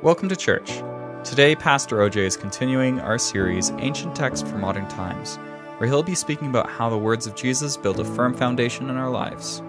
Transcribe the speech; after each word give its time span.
Welcome 0.00 0.28
to 0.28 0.36
church. 0.36 0.80
Today, 1.24 1.56
Pastor 1.56 1.96
OJ 1.96 2.18
is 2.18 2.36
continuing 2.36 3.00
our 3.00 3.18
series, 3.18 3.70
Ancient 3.78 4.14
Text 4.14 4.46
for 4.46 4.56
Modern 4.56 4.86
Times, 4.86 5.34
where 5.78 5.88
he'll 5.88 6.04
be 6.04 6.14
speaking 6.14 6.50
about 6.50 6.70
how 6.70 6.88
the 6.88 6.96
words 6.96 7.26
of 7.26 7.34
Jesus 7.34 7.76
build 7.76 7.98
a 7.98 8.04
firm 8.04 8.32
foundation 8.32 8.90
in 8.90 8.96
our 8.96 9.10
lives. 9.10 9.60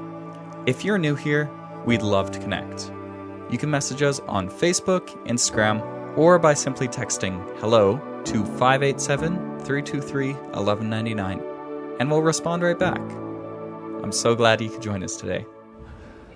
If 0.68 0.86
you're 0.86 1.00
new 1.00 1.16
here, 1.16 1.50
we'd 1.84 2.04
love 2.04 2.30
to 2.30 2.40
connect. 2.40 2.92
You 3.50 3.58
can 3.58 3.72
message 3.72 4.04
us 4.04 4.20
on 4.28 4.52
Facebook, 4.52 5.08
Instagram, 5.26 5.82
or 6.16 6.38
by 6.38 6.54
simply 6.54 6.88
texting 6.88 7.44
hello 7.60 7.98
to 8.26 8.46
587 8.46 9.36
323 9.62 10.34
1199, 10.34 11.42
and 12.00 12.12
we'll 12.12 12.22
respond 12.22 12.62
right 12.62 12.78
back. 12.78 13.02
I'm 14.04 14.12
so 14.12 14.36
glad 14.36 14.62
you 14.62 14.70
could 14.70 14.84
join 14.84 15.04
us 15.04 15.18
today. 15.18 15.48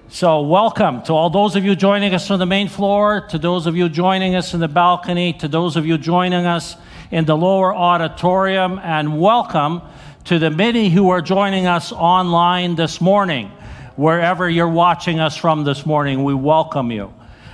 So, 0.09 0.41
welcome 0.41 1.01
to 1.03 1.13
all 1.13 1.29
those 1.29 1.55
of 1.55 1.65
you 1.65 1.75
joining 1.75 2.13
us 2.13 2.29
on 2.29 2.37
the 2.37 2.45
main 2.45 2.67
floor, 2.67 3.21
to 3.29 3.39
those 3.39 3.65
of 3.65 3.75
you 3.75 3.89
joining 3.89 4.35
us 4.35 4.53
in 4.53 4.59
the 4.59 4.67
balcony, 4.67 5.33
to 5.33 5.47
those 5.47 5.75
of 5.75 5.87
you 5.87 5.97
joining 5.97 6.45
us 6.45 6.75
in 7.09 7.25
the 7.25 7.35
lower 7.35 7.73
auditorium, 7.73 8.79
and 8.83 9.19
welcome 9.19 9.81
to 10.25 10.37
the 10.37 10.51
many 10.51 10.89
who 10.89 11.09
are 11.09 11.21
joining 11.21 11.65
us 11.65 11.91
online 11.91 12.75
this 12.75 13.01
morning. 13.01 13.47
Wherever 13.95 14.47
you're 14.47 14.69
watching 14.69 15.19
us 15.19 15.35
from 15.35 15.63
this 15.63 15.85
morning, 15.85 16.23
we 16.23 16.35
welcome 16.35 16.91
you. 16.91 17.11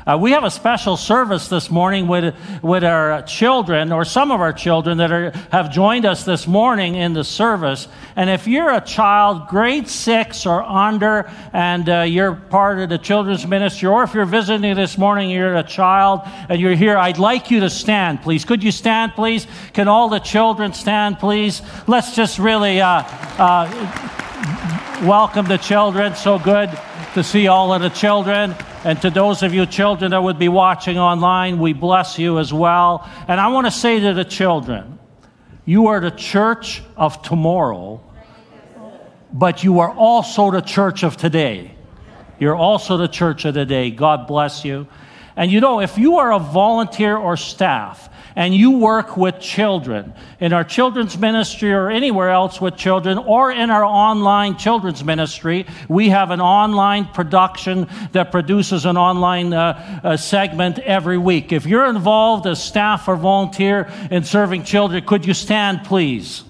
Uh, 0.08 0.18
we 0.20 0.32
have 0.32 0.46
a 0.46 0.50
special 0.50 0.96
service 0.96 1.50
this 1.50 1.70
morning 1.70 2.08
with, 2.08 2.34
with 2.62 2.84
our 2.84 3.22
children, 3.24 3.92
or 3.92 4.06
some 4.06 4.32
of 4.32 4.40
our 4.40 4.54
children 4.54 4.98
that 4.98 5.12
are, 5.12 5.32
have 5.52 5.72
joined 5.72 6.06
us 6.06 6.24
this 6.24 6.48
morning 6.48 6.96
in 6.96 7.14
the 7.14 7.24
service. 7.24 7.88
And 8.16 8.30
if 8.30 8.48
you're 8.48 8.74
a 8.74 8.82
child, 8.82 9.50
grade 9.50 9.90
six 9.90 10.46
or 10.46 10.64
under, 10.64 11.30
and 11.52 11.90
uh, 11.90 12.02
you're 12.02 12.34
part 12.34 12.80
of 12.80 12.90
the 12.90 12.98
children's 12.98 13.46
ministry, 13.46 13.90
or 13.90 14.04
if 14.04 14.14
you're 14.14 14.26
visiting 14.26 14.76
this 14.76 14.98
morning, 14.98 15.30
you're 15.30 15.56
a 15.56 15.64
child 15.64 16.22
and 16.48 16.62
you're 16.62 16.76
here, 16.76 16.98
I'd 16.98 17.20
like 17.20 17.52
you 17.52 17.60
to 17.60 17.70
stand, 17.70 18.22
please. 18.22 18.46
Could 18.46 18.64
you 18.64 18.72
stand, 18.72 19.14
please? 19.14 19.48
Can 19.74 19.90
all 19.90 20.08
the 20.08 20.20
children 20.20 20.74
stand, 20.74 21.20
please? 21.20 21.62
Let's 21.88 22.16
just 22.16 22.40
really 22.40 22.80
uh, 22.80 23.04
uh 23.38 24.10
welcome 25.04 25.46
the 25.46 25.58
children. 25.58 26.16
So 26.16 26.40
good 26.40 26.70
to 27.20 27.24
see 27.24 27.48
all 27.48 27.74
of 27.74 27.82
the 27.82 27.90
children. 27.90 28.56
And 28.86 29.02
to 29.02 29.10
those 29.10 29.44
of 29.44 29.54
you 29.54 29.66
children 29.66 30.12
that 30.12 30.24
would 30.24 30.40
be 30.40 30.48
watching 30.48 30.98
online, 30.98 31.60
we 31.60 31.74
bless 31.74 32.18
you 32.18 32.40
as 32.40 32.54
well. 32.54 33.10
And 33.28 33.40
I 33.42 33.50
want 33.50 33.68
to 33.68 33.72
say 33.72 34.00
to 34.00 34.14
the 34.14 34.24
children, 34.24 35.00
you 35.66 35.88
are 35.88 36.00
the 36.00 36.12
church 36.12 36.82
of 36.96 37.22
tomorrow, 37.22 38.02
but 39.34 39.64
you 39.66 39.80
are 39.80 39.92
also 39.92 40.50
the 40.50 40.62
church 40.62 41.04
of 41.04 41.18
today. 41.18 41.76
You're 42.40 42.56
also 42.56 42.96
the 42.96 43.10
church 43.10 43.44
of 43.44 43.54
today. 43.54 43.92
God 43.92 44.26
bless 44.26 44.64
you. 44.64 44.88
And 45.36 45.52
you 45.52 45.60
know, 45.60 45.82
if 45.82 45.98
you 45.98 46.18
are 46.20 46.32
a 46.32 46.40
volunteer 46.40 47.18
or 47.18 47.36
staff, 47.36 48.09
and 48.36 48.54
you 48.54 48.72
work 48.72 49.18
with 49.18 49.40
children 49.40 50.14
in 50.40 50.54
our 50.54 50.64
children's 50.64 51.18
ministry 51.18 51.74
or 51.74 51.90
anywhere 51.90 52.30
else 52.30 52.62
with 52.62 52.76
children 52.76 53.18
or 53.18 53.52
in 53.52 53.70
our 53.70 53.84
online 53.84 54.58
children's 54.58 55.04
ministry, 55.04 55.66
we 55.88 56.10
have 56.10 56.32
an 56.32 56.42
online 56.42 57.06
production 57.06 57.88
that 58.12 58.32
produces 58.32 58.86
an 58.86 58.98
online 58.98 59.54
uh, 59.54 60.02
uh, 60.04 60.18
segment 60.18 60.80
every 60.80 61.18
week. 61.18 61.52
If 61.52 61.66
you're 61.66 61.90
involved 61.90 62.48
as 62.48 62.64
staff 62.64 63.08
or 63.08 63.16
volunteer 63.16 63.92
in 64.12 64.24
serving 64.24 64.64
children, 64.64 65.06
could 65.06 65.26
you 65.26 65.34
stand, 65.34 65.84
please? 65.84 66.44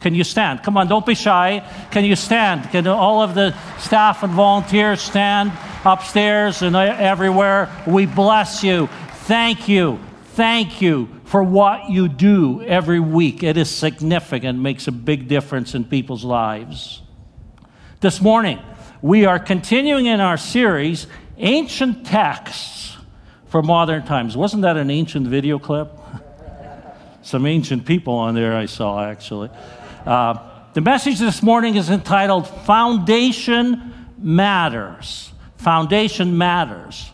Can 0.00 0.14
you 0.14 0.24
stand? 0.24 0.62
Come 0.62 0.76
on, 0.76 0.86
don't 0.86 1.06
be 1.06 1.14
shy. 1.14 1.66
Can 1.90 2.04
you 2.04 2.14
stand? 2.14 2.70
Can 2.70 2.86
all 2.86 3.22
of 3.22 3.34
the 3.34 3.54
staff 3.78 4.22
and 4.22 4.34
volunteers 4.34 5.00
stand 5.00 5.50
upstairs 5.82 6.60
and 6.60 6.76
everywhere? 6.76 7.70
We 7.86 8.04
bless 8.04 8.62
you. 8.62 8.88
Thank 9.26 9.66
you. 9.66 9.98
Thank 10.34 10.82
you 10.82 11.08
for 11.26 11.44
what 11.44 11.90
you 11.90 12.08
do 12.08 12.60
every 12.62 12.98
week. 12.98 13.44
It 13.44 13.56
is 13.56 13.70
significant, 13.70 14.58
makes 14.58 14.88
a 14.88 14.92
big 14.92 15.28
difference 15.28 15.76
in 15.76 15.84
people's 15.84 16.24
lives. 16.24 17.02
This 18.00 18.20
morning, 18.20 18.58
we 19.00 19.26
are 19.26 19.38
continuing 19.38 20.06
in 20.06 20.18
our 20.18 20.36
series, 20.36 21.06
Ancient 21.38 22.04
Texts 22.04 22.96
for 23.46 23.62
Modern 23.62 24.04
Times. 24.04 24.36
Wasn't 24.36 24.62
that 24.62 24.76
an 24.76 24.90
ancient 24.90 25.28
video 25.28 25.60
clip? 25.60 25.96
Some 27.22 27.46
ancient 27.46 27.86
people 27.86 28.14
on 28.14 28.34
there 28.34 28.56
I 28.56 28.66
saw, 28.66 29.04
actually. 29.04 29.50
Uh, 30.04 30.36
the 30.72 30.80
message 30.80 31.20
this 31.20 31.44
morning 31.44 31.76
is 31.76 31.90
entitled 31.90 32.48
Foundation 32.48 34.08
Matters. 34.18 35.32
Foundation 35.58 36.36
Matters. 36.36 37.12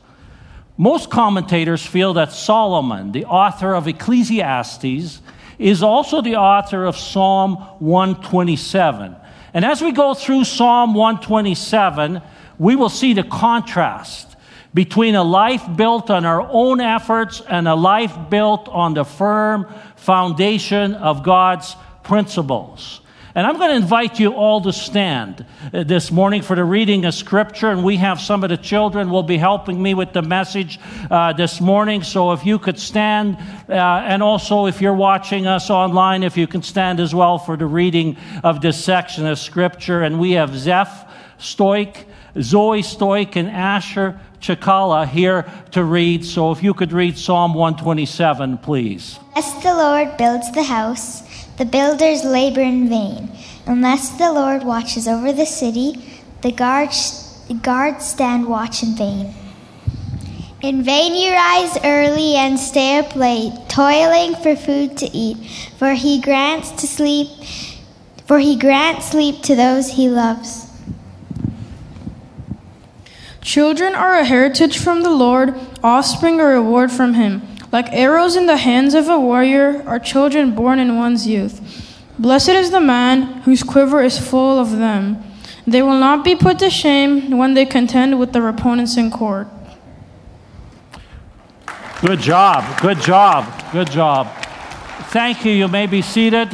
Most 0.81 1.11
commentators 1.11 1.85
feel 1.85 2.15
that 2.15 2.33
Solomon, 2.33 3.13
the 3.13 3.27
author 3.27 3.75
of 3.75 3.87
Ecclesiastes, 3.87 5.21
is 5.59 5.83
also 5.83 6.23
the 6.23 6.37
author 6.37 6.87
of 6.87 6.97
Psalm 6.97 7.57
127. 7.81 9.15
And 9.53 9.63
as 9.67 9.83
we 9.83 9.93
go 9.93 10.15
through 10.15 10.45
Psalm 10.45 10.95
127, 10.95 12.23
we 12.59 12.77
will 12.77 12.89
see 12.89 13.13
the 13.13 13.25
contrast 13.25 14.37
between 14.73 15.17
a 15.17 15.23
life 15.23 15.63
built 15.77 16.09
on 16.09 16.25
our 16.25 16.49
own 16.51 16.81
efforts 16.81 17.43
and 17.47 17.69
a 17.69 17.75
life 17.75 18.17
built 18.31 18.67
on 18.71 18.95
the 18.95 19.05
firm 19.05 19.67
foundation 19.97 20.95
of 20.95 21.23
God's 21.23 21.77
principles. 22.05 23.03
And 23.33 23.47
I'm 23.47 23.59
going 23.59 23.71
to 23.71 23.77
invite 23.77 24.19
you 24.19 24.33
all 24.33 24.61
to 24.63 24.73
stand 24.73 25.47
uh, 25.73 25.85
this 25.85 26.11
morning 26.11 26.43
for 26.43 26.57
the 26.57 26.65
reading 26.65 27.05
of 27.05 27.15
Scripture. 27.15 27.71
And 27.71 27.85
we 27.85 27.97
have 27.99 28.21
some 28.21 28.43
of 28.43 28.51
the 28.51 28.57
children 28.57 29.09
will 29.09 29.23
be 29.23 29.39
helping 29.39 29.81
me 29.81 29.95
with 29.95 30.13
the 30.13 30.23
message 30.23 30.81
uh, 31.11 31.33
this 31.33 31.61
morning. 31.61 32.03
So 32.03 32.33
if 32.33 32.45
you 32.45 32.59
could 32.59 32.79
stand, 32.79 33.37
uh, 33.69 33.73
and 33.73 34.21
also 34.21 34.67
if 34.67 34.81
you're 34.81 34.95
watching 34.95 35.47
us 35.47 35.71
online, 35.71 36.25
if 36.25 36.37
you 36.37 36.49
can 36.49 36.63
stand 36.63 36.99
as 36.99 37.15
well 37.15 37.39
for 37.39 37.57
the 37.57 37.67
reading 37.67 38.17
of 38.43 38.61
this 38.63 38.85
section 38.85 39.27
of 39.27 39.39
Scripture. 39.39 40.03
And 40.03 40.19
we 40.19 40.33
have 40.33 40.57
Zeph 40.57 41.09
Stoik, 41.39 42.07
Zoe 42.41 42.83
Stoik, 42.83 43.37
and 43.37 43.49
Asher 43.49 44.19
Chakala 44.41 45.07
here 45.07 45.49
to 45.71 45.85
read. 45.85 46.25
So 46.25 46.51
if 46.51 46.65
you 46.65 46.75
could 46.75 46.93
read 46.93 47.17
Psalm 47.17 47.55
127, 47.55 48.59
please. 48.59 49.21
As 49.37 49.63
the 49.63 49.73
Lord 49.73 50.17
builds 50.17 50.51
the 50.51 50.65
house, 50.65 51.23
the 51.61 51.67
builders 51.67 52.25
labor 52.25 52.63
in 52.63 52.89
vain. 52.89 53.31
Unless 53.67 54.17
the 54.17 54.33
Lord 54.33 54.65
watches 54.65 55.07
over 55.07 55.31
the 55.31 55.45
city, 55.45 56.23
the 56.41 56.51
guards, 56.51 57.39
guards 57.61 58.07
stand 58.07 58.47
watch 58.47 58.83
in 58.83 58.97
vain. 58.97 59.35
In 60.63 60.83
vain 60.83 61.15
you 61.15 61.31
rise 61.31 61.77
early 61.85 62.35
and 62.35 62.59
stay 62.59 62.97
up 62.97 63.15
late, 63.15 63.53
toiling 63.69 64.35
for 64.37 64.57
food 64.57 64.97
to 64.97 65.07
eat, 65.15 65.37
for 65.77 65.93
he 65.93 66.19
grants 66.23 66.71
to 66.81 66.87
sleep, 66.87 67.29
for 68.25 68.39
he 68.39 68.57
grants 68.59 69.11
sleep 69.11 69.43
to 69.43 69.55
those 69.55 69.91
he 69.91 70.09
loves. 70.09 70.67
Children 73.43 73.95
are 73.95 74.15
a 74.15 74.25
heritage 74.25 74.79
from 74.79 75.03
the 75.03 75.11
Lord, 75.11 75.55
offspring 75.85 76.41
a 76.41 76.45
reward 76.45 76.91
from 76.91 77.13
him. 77.13 77.50
Like 77.73 77.93
arrows 77.93 78.37
in 78.37 78.47
the 78.47 78.57
hands 78.57 78.95
of 78.95 79.09
a 79.09 79.19
warrior 79.19 79.83
are 79.87 79.99
children 79.99 80.55
born 80.55 80.79
in 80.79 80.97
one's 80.97 81.27
youth. 81.27 81.97
Blessed 82.19 82.51
is 82.51 82.71
the 82.71 82.81
man 82.81 83.43
whose 83.43 83.63
quiver 83.63 84.03
is 84.03 84.19
full 84.19 84.59
of 84.59 84.73
them. 84.73 85.23
They 85.67 85.83
will 85.83 85.99
not 85.99 86.25
be 86.25 86.35
put 86.35 86.59
to 86.59 86.71
shame 86.71 87.37
when 87.39 87.55
they 87.55 87.65
contend 87.65 88.19
with 88.19 88.33
their 88.33 88.49
opponents 88.49 88.97
in 88.97 89.11
court. 89.11 89.47
Good 92.01 92.21
job, 92.21 92.81
good 92.81 93.01
job, 93.01 93.73
good 93.73 93.91
job. 93.91 94.27
Thank 95.11 95.45
you. 95.45 95.53
You 95.53 95.69
may 95.69 95.87
be 95.87 96.03
seated. 96.03 96.49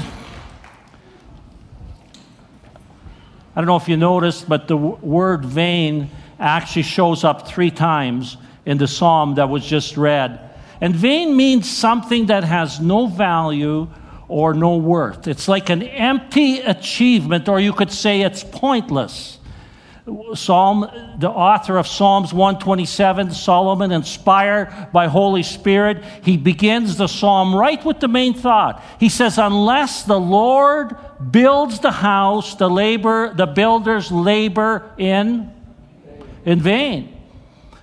I 3.54 3.60
don't 3.60 3.66
know 3.66 3.76
if 3.76 3.88
you 3.88 3.96
noticed, 3.96 4.48
but 4.48 4.68
the 4.68 4.76
word 4.76 5.44
vain 5.44 6.10
actually 6.38 6.82
shows 6.82 7.24
up 7.24 7.48
three 7.48 7.70
times 7.70 8.36
in 8.66 8.76
the 8.76 8.86
psalm 8.86 9.36
that 9.36 9.48
was 9.48 9.64
just 9.64 9.96
read. 9.96 10.45
And 10.80 10.94
vain 10.94 11.36
means 11.36 11.70
something 11.70 12.26
that 12.26 12.44
has 12.44 12.80
no 12.80 13.06
value 13.06 13.88
or 14.28 14.54
no 14.54 14.76
worth. 14.76 15.28
It's 15.28 15.48
like 15.48 15.70
an 15.70 15.82
empty 15.82 16.60
achievement, 16.60 17.48
or 17.48 17.60
you 17.60 17.72
could 17.72 17.92
say 17.92 18.22
it's 18.22 18.44
pointless. 18.44 19.38
Psalm, 20.34 20.88
the 21.18 21.28
author 21.28 21.78
of 21.78 21.86
Psalms 21.88 22.32
127, 22.32 23.32
Solomon, 23.32 23.90
inspired 23.90 24.88
by 24.92 25.08
Holy 25.08 25.42
Spirit, 25.42 26.04
he 26.22 26.36
begins 26.36 26.96
the 26.96 27.08
psalm 27.08 27.52
right 27.54 27.84
with 27.84 27.98
the 27.98 28.06
main 28.06 28.32
thought. 28.32 28.84
He 29.00 29.08
says, 29.08 29.36
Unless 29.36 30.04
the 30.04 30.18
Lord 30.18 30.96
builds 31.32 31.80
the 31.80 31.90
house, 31.90 32.54
the 32.54 32.70
labor, 32.70 33.34
the 33.34 33.46
builders 33.46 34.12
labor 34.12 34.92
in, 34.96 35.52
in 36.44 36.60
vain. 36.60 37.15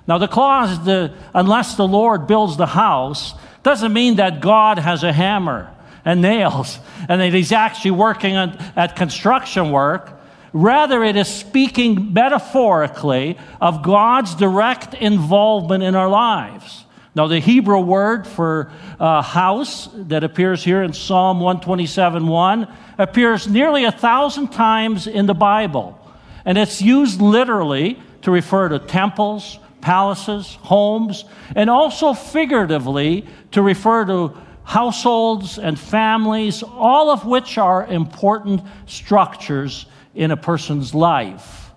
Now, 0.07 0.17
the 0.17 0.27
clause, 0.27 0.83
the, 0.83 1.13
unless 1.33 1.75
the 1.75 1.87
Lord 1.87 2.27
builds 2.27 2.57
the 2.57 2.67
house, 2.67 3.33
doesn't 3.63 3.93
mean 3.93 4.17
that 4.17 4.41
God 4.41 4.77
has 4.77 5.03
a 5.03 5.13
hammer 5.13 5.73
and 6.03 6.21
nails 6.21 6.79
and 7.09 7.21
that 7.21 7.33
he's 7.33 7.51
actually 7.51 7.91
working 7.91 8.35
on, 8.35 8.57
at 8.75 8.95
construction 8.95 9.71
work. 9.71 10.19
Rather, 10.51 11.03
it 11.03 11.15
is 11.15 11.27
speaking 11.27 12.13
metaphorically 12.13 13.37
of 13.59 13.81
God's 13.81 14.35
direct 14.35 14.93
involvement 14.93 15.83
in 15.83 15.95
our 15.95 16.09
lives. 16.09 16.85
Now, 17.15 17.27
the 17.27 17.39
Hebrew 17.39 17.79
word 17.79 18.27
for 18.27 18.71
uh, 18.99 19.21
house 19.21 19.87
that 19.93 20.23
appears 20.23 20.63
here 20.63 20.81
in 20.81 20.93
Psalm 20.93 21.39
127 21.39 22.27
1 22.27 22.67
appears 22.97 23.47
nearly 23.47 23.85
a 23.85 23.91
thousand 23.91 24.49
times 24.49 25.07
in 25.07 25.27
the 25.27 25.33
Bible. 25.33 25.99
And 26.43 26.57
it's 26.57 26.81
used 26.81 27.21
literally 27.21 27.99
to 28.23 28.31
refer 28.31 28.69
to 28.69 28.79
temples, 28.79 29.59
palaces, 29.83 30.57
homes, 30.61 31.25
and 31.55 31.69
also 31.69 32.13
figuratively 32.13 33.27
to 33.51 33.61
refer 33.61 34.05
to 34.05 34.35
households 34.63 35.59
and 35.59 35.77
families, 35.77 36.63
all 36.63 37.11
of 37.11 37.25
which 37.25 37.57
are 37.57 37.85
important 37.85 38.61
structures 38.87 39.85
in 40.15 40.31
a 40.31 40.37
person's 40.37 40.95
life. 40.95 41.69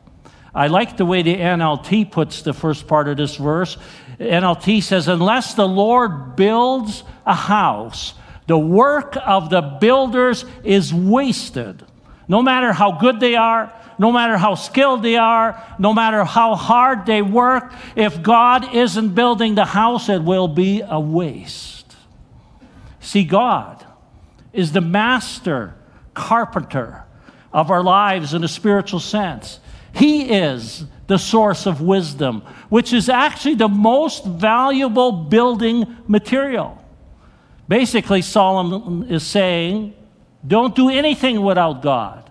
I 0.55 0.69
like 0.69 0.97
the 0.97 1.05
way 1.05 1.23
the 1.23 1.35
NLT 1.35 2.11
puts 2.11 2.43
the 2.43 2.55
first 2.55 2.87
part 2.87 3.08
of 3.08 3.17
this 3.17 3.37
verse. 3.37 3.76
NLT 4.19 4.82
says, 4.82 5.09
Unless 5.09 5.55
the 5.55 5.69
Lord 5.69 6.37
builds 6.37 7.02
a 7.26 7.35
house, 7.35 8.14
the 8.47 8.56
work 8.56 9.17
of 9.26 9.50
the 9.50 9.61
builders 9.61 10.44
is 10.62 10.94
wasted. 10.94 11.85
No 12.29 12.41
matter 12.41 12.73
how 12.73 12.93
good 12.93 13.20
they 13.20 13.35
are, 13.35 13.73
no 13.98 14.12
matter 14.12 14.37
how 14.37 14.54
skilled 14.54 15.02
they 15.02 15.16
are, 15.16 15.62
no 15.78 15.93
matter 15.93 16.25
how 16.25 16.54
hard 16.54 17.06
they 17.06 17.22
work, 17.22 17.72
if 17.94 18.22
God 18.22 18.75
isn't 18.75 19.14
building 19.14 19.54
the 19.54 19.64
house, 19.64 20.08
it 20.08 20.22
will 20.22 20.48
be 20.48 20.82
a 20.87 21.00
waste. 21.00 21.96
See, 23.00 23.25
God 23.25 23.84
is 24.52 24.72
the 24.72 24.81
master 24.81 25.75
carpenter 26.14 27.04
of 27.52 27.70
our 27.70 27.82
lives 27.82 28.34
in 28.34 28.44
a 28.44 28.48
spiritual 28.48 29.00
sense. 29.00 29.60
He 29.94 30.31
is 30.31 30.84
the 31.06 31.19
source 31.19 31.66
of 31.66 31.81
wisdom, 31.81 32.42
which 32.69 32.92
is 32.92 33.08
actually 33.08 33.54
the 33.54 33.69
most 33.69 34.25
valuable 34.25 35.12
building 35.12 35.96
material. 36.06 36.82
Basically, 37.69 38.22
Solomon 38.22 39.08
is 39.10 39.22
saying, 39.22 39.94
don't 40.46 40.75
do 40.75 40.88
anything 40.88 41.42
without 41.42 41.82
God. 41.82 42.25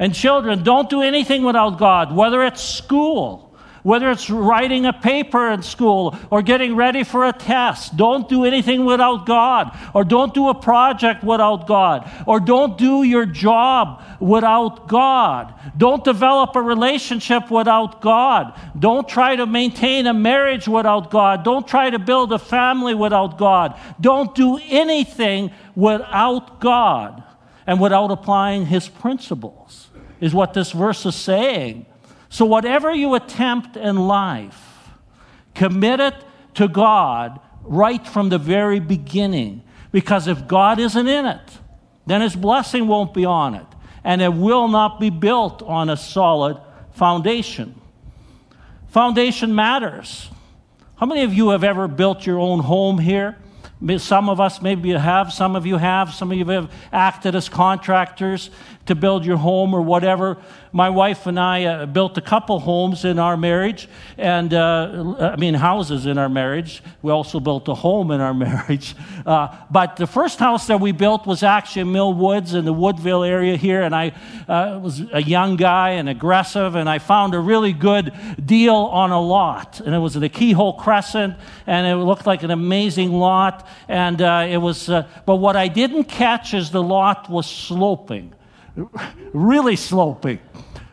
And 0.00 0.14
children, 0.14 0.62
don't 0.62 0.88
do 0.88 1.02
anything 1.02 1.44
without 1.44 1.78
God, 1.78 2.16
whether 2.16 2.42
it's 2.42 2.62
school, 2.62 3.54
whether 3.82 4.10
it's 4.10 4.30
writing 4.30 4.86
a 4.86 4.94
paper 4.94 5.50
in 5.50 5.62
school 5.62 6.16
or 6.30 6.40
getting 6.40 6.74
ready 6.74 7.04
for 7.04 7.26
a 7.26 7.34
test. 7.34 7.98
Don't 7.98 8.26
do 8.26 8.46
anything 8.46 8.86
without 8.86 9.26
God, 9.26 9.78
or 9.92 10.04
don't 10.04 10.32
do 10.32 10.48
a 10.48 10.54
project 10.54 11.22
without 11.22 11.66
God, 11.66 12.10
or 12.26 12.40
don't 12.40 12.78
do 12.78 13.02
your 13.02 13.26
job 13.26 14.02
without 14.20 14.88
God. 14.88 15.52
Don't 15.76 16.02
develop 16.02 16.56
a 16.56 16.62
relationship 16.62 17.50
without 17.50 18.00
God. 18.00 18.58
Don't 18.78 19.06
try 19.06 19.36
to 19.36 19.44
maintain 19.44 20.06
a 20.06 20.14
marriage 20.14 20.66
without 20.66 21.10
God. 21.10 21.44
Don't 21.44 21.68
try 21.68 21.90
to 21.90 21.98
build 21.98 22.32
a 22.32 22.38
family 22.38 22.94
without 22.94 23.36
God. 23.36 23.78
Don't 24.00 24.34
do 24.34 24.58
anything 24.68 25.50
without 25.76 26.58
God 26.58 27.22
and 27.66 27.78
without 27.78 28.10
applying 28.10 28.64
His 28.64 28.88
principles 28.88 29.89
is 30.20 30.34
what 30.34 30.54
this 30.54 30.72
verse 30.72 31.04
is 31.06 31.14
saying. 31.14 31.86
So, 32.28 32.44
whatever 32.44 32.94
you 32.94 33.14
attempt 33.14 33.76
in 33.76 33.96
life, 33.96 34.88
commit 35.54 36.00
it 36.00 36.14
to 36.54 36.68
God 36.68 37.40
right 37.62 38.06
from 38.06 38.28
the 38.28 38.38
very 38.38 38.80
beginning. 38.80 39.62
Because 39.92 40.28
if 40.28 40.46
God 40.46 40.78
isn't 40.78 41.08
in 41.08 41.26
it, 41.26 41.58
then 42.06 42.20
His 42.20 42.36
blessing 42.36 42.86
won't 42.86 43.12
be 43.12 43.24
on 43.24 43.54
it, 43.54 43.66
and 44.04 44.22
it 44.22 44.32
will 44.32 44.68
not 44.68 45.00
be 45.00 45.10
built 45.10 45.62
on 45.62 45.90
a 45.90 45.96
solid 45.96 46.60
foundation. 46.92 47.74
Foundation 48.88 49.54
matters. 49.54 50.30
How 50.96 51.06
many 51.06 51.22
of 51.22 51.32
you 51.32 51.50
have 51.50 51.64
ever 51.64 51.88
built 51.88 52.26
your 52.26 52.38
own 52.38 52.60
home 52.60 52.98
here? 52.98 53.38
Some 53.96 54.28
of 54.28 54.40
us 54.40 54.60
maybe 54.60 54.90
you 54.90 54.98
have, 54.98 55.32
some 55.32 55.56
of 55.56 55.64
you 55.64 55.78
have, 55.78 56.12
some 56.12 56.30
of 56.30 56.36
you 56.36 56.44
have 56.44 56.70
acted 56.92 57.34
as 57.34 57.48
contractors 57.48 58.50
to 58.90 58.96
build 58.96 59.24
your 59.24 59.36
home 59.36 59.72
or 59.72 59.80
whatever. 59.80 60.36
My 60.72 60.90
wife 60.90 61.26
and 61.26 61.38
I 61.38 61.64
uh, 61.64 61.86
built 61.86 62.18
a 62.18 62.20
couple 62.20 62.58
homes 62.58 63.04
in 63.04 63.20
our 63.20 63.36
marriage, 63.36 63.88
and 64.18 64.52
uh, 64.52 65.14
I 65.32 65.36
mean, 65.36 65.54
houses 65.54 66.06
in 66.06 66.18
our 66.18 66.28
marriage. 66.28 66.82
We 67.02 67.12
also 67.12 67.38
built 67.38 67.68
a 67.68 67.74
home 67.74 68.10
in 68.10 68.20
our 68.20 68.34
marriage. 68.48 68.96
Uh, 69.24 69.56
but 69.70 69.96
the 69.96 70.08
first 70.08 70.40
house 70.40 70.66
that 70.66 70.80
we 70.80 70.90
built 70.90 71.24
was 71.24 71.44
actually 71.44 71.82
in 71.82 71.92
Mill 71.92 72.12
Woods 72.14 72.54
in 72.54 72.64
the 72.64 72.72
Woodvale 72.72 73.22
area 73.22 73.56
here, 73.56 73.82
and 73.82 73.94
I 73.94 74.12
uh, 74.48 74.80
was 74.82 75.02
a 75.12 75.22
young 75.22 75.54
guy 75.54 75.90
and 75.90 76.08
aggressive, 76.08 76.74
and 76.74 76.88
I 76.88 76.98
found 76.98 77.34
a 77.34 77.40
really 77.40 77.72
good 77.72 78.12
deal 78.44 78.74
on 78.74 79.12
a 79.12 79.20
lot. 79.20 79.78
And 79.78 79.94
it 79.94 79.98
was 79.98 80.16
in 80.16 80.20
the 80.20 80.28
Keyhole 80.28 80.74
Crescent, 80.74 81.36
and 81.68 81.86
it 81.86 81.94
looked 81.94 82.26
like 82.26 82.42
an 82.42 82.50
amazing 82.50 83.12
lot. 83.12 83.68
And 83.86 84.20
uh, 84.20 84.48
it 84.50 84.58
was, 84.58 84.88
uh, 84.88 85.06
but 85.26 85.36
what 85.36 85.54
I 85.54 85.68
didn't 85.68 86.04
catch 86.04 86.54
is 86.54 86.72
the 86.72 86.82
lot 86.82 87.30
was 87.30 87.48
sloping 87.48 88.34
really 89.32 89.76
sloping, 89.76 90.38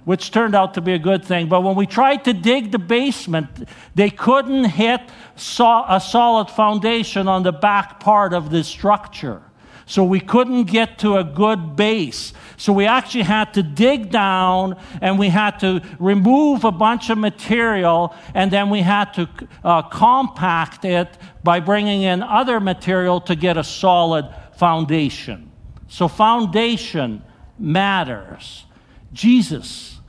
which 0.06 0.31
turned 0.31 0.56
out 0.56 0.74
to 0.75 0.81
be 0.81 0.94
a 0.94 1.00
good 1.00 1.24
thing. 1.24 1.47
But 1.47 1.62
when 1.62 1.75
we 1.75 1.85
tried 1.85 2.25
to 2.25 2.33
dig 2.33 2.71
the 2.71 2.79
basement, 2.79 3.69
they 3.95 4.09
couldn't 4.09 4.65
hit 4.65 5.01
a 5.35 6.01
solid 6.03 6.50
foundation 6.50 7.27
on 7.27 7.44
the 7.44 7.51
back 7.51 8.00
part 8.00 8.33
of 8.33 8.50
the 8.50 8.63
structure. 8.63 9.41
So 9.88 10.03
we 10.03 10.19
couldn't 10.19 10.65
get 10.65 11.00
to 11.00 11.15
a 11.15 11.24
good 11.24 11.77
base. 11.77 12.33
So 12.57 12.74
we 12.74 12.85
actually 12.85 13.24
had 13.24 13.53
to 13.53 13.63
dig 13.63 14.12
down 14.12 14.75
and 15.01 15.18
we 15.18 15.30
had 15.30 15.59
to 15.62 15.81
remove 15.97 16.65
a 16.65 16.73
bunch 16.73 17.09
of 17.09 17.18
material 17.18 18.13
and 18.33 18.51
then 18.51 18.69
we 18.69 18.81
had 18.81 19.13
to 19.13 19.30
uh, 19.63 19.83
compact 19.83 20.83
it 20.83 21.18
by 21.41 21.62
bringing 21.62 22.01
in 22.01 22.21
other 22.21 22.59
material 22.59 23.21
to 23.21 23.35
get 23.35 23.56
a 23.56 23.63
solid 23.63 24.27
foundation. 24.57 25.51
So, 25.88 26.09
foundation 26.09 27.23
matters. 27.59 28.65
Jesus, 29.13 30.00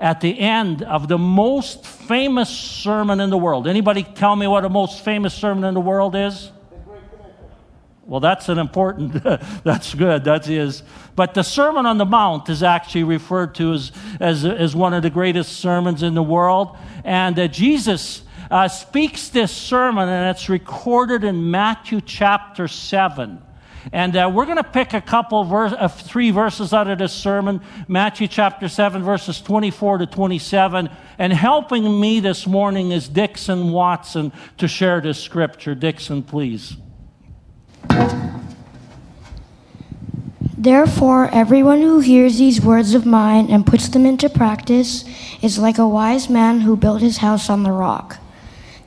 at 0.00 0.20
the 0.20 0.38
end 0.38 0.82
of 0.82 1.08
the 1.08 1.18
most 1.18 1.84
famous 1.86 2.48
sermon 2.48 3.20
in 3.20 3.30
the 3.30 3.38
world, 3.38 3.66
anybody 3.66 4.02
tell 4.02 4.36
me 4.36 4.46
what 4.46 4.62
the 4.62 4.68
most 4.68 5.04
famous 5.04 5.34
sermon 5.34 5.64
in 5.64 5.74
the 5.74 5.80
world 5.80 6.14
is? 6.14 6.50
Well, 8.08 8.20
that's 8.20 8.48
an 8.48 8.58
important, 8.58 9.22
that's 9.64 9.94
good, 9.94 10.24
that 10.24 10.48
is. 10.48 10.82
But 11.14 11.34
the 11.34 11.42
Sermon 11.42 11.84
on 11.84 11.98
the 11.98 12.06
Mount 12.06 12.48
is 12.48 12.62
actually 12.62 13.04
referred 13.04 13.54
to 13.56 13.74
as, 13.74 13.92
as, 14.18 14.46
as 14.46 14.74
one 14.74 14.94
of 14.94 15.02
the 15.02 15.10
greatest 15.10 15.58
sermons 15.58 16.02
in 16.02 16.14
the 16.14 16.22
world. 16.22 16.74
And 17.04 17.38
uh, 17.38 17.48
Jesus 17.48 18.22
uh, 18.50 18.68
speaks 18.68 19.28
this 19.28 19.52
sermon, 19.52 20.08
and 20.08 20.34
it's 20.34 20.48
recorded 20.48 21.22
in 21.22 21.50
Matthew 21.50 22.00
chapter 22.00 22.66
7. 22.66 23.42
And 23.92 24.16
uh, 24.16 24.30
we're 24.32 24.44
going 24.44 24.58
to 24.58 24.64
pick 24.64 24.92
a 24.92 25.00
couple, 25.00 25.44
verse, 25.44 25.72
uh, 25.72 25.88
three 25.88 26.30
verses 26.30 26.72
out 26.72 26.88
of 26.88 26.98
this 26.98 27.12
sermon 27.12 27.60
Matthew 27.86 28.28
chapter 28.28 28.68
7, 28.68 29.02
verses 29.02 29.40
24 29.40 29.98
to 29.98 30.06
27. 30.06 30.90
And 31.18 31.32
helping 31.32 32.00
me 32.00 32.20
this 32.20 32.46
morning 32.46 32.92
is 32.92 33.08
Dixon 33.08 33.72
Watson 33.72 34.32
to 34.58 34.68
share 34.68 35.00
this 35.00 35.20
scripture. 35.20 35.74
Dixon, 35.74 36.22
please. 36.22 36.76
Therefore, 40.60 41.28
everyone 41.32 41.82
who 41.82 42.00
hears 42.00 42.38
these 42.38 42.60
words 42.60 42.92
of 42.92 43.06
mine 43.06 43.48
and 43.48 43.64
puts 43.64 43.88
them 43.88 44.04
into 44.04 44.28
practice 44.28 45.04
is 45.40 45.56
like 45.56 45.78
a 45.78 45.86
wise 45.86 46.28
man 46.28 46.62
who 46.62 46.76
built 46.76 47.00
his 47.00 47.18
house 47.18 47.48
on 47.48 47.62
the 47.62 47.70
rock. 47.70 48.18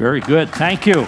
Very 0.00 0.20
good. 0.20 0.48
Thank 0.48 0.86
you. 0.86 1.06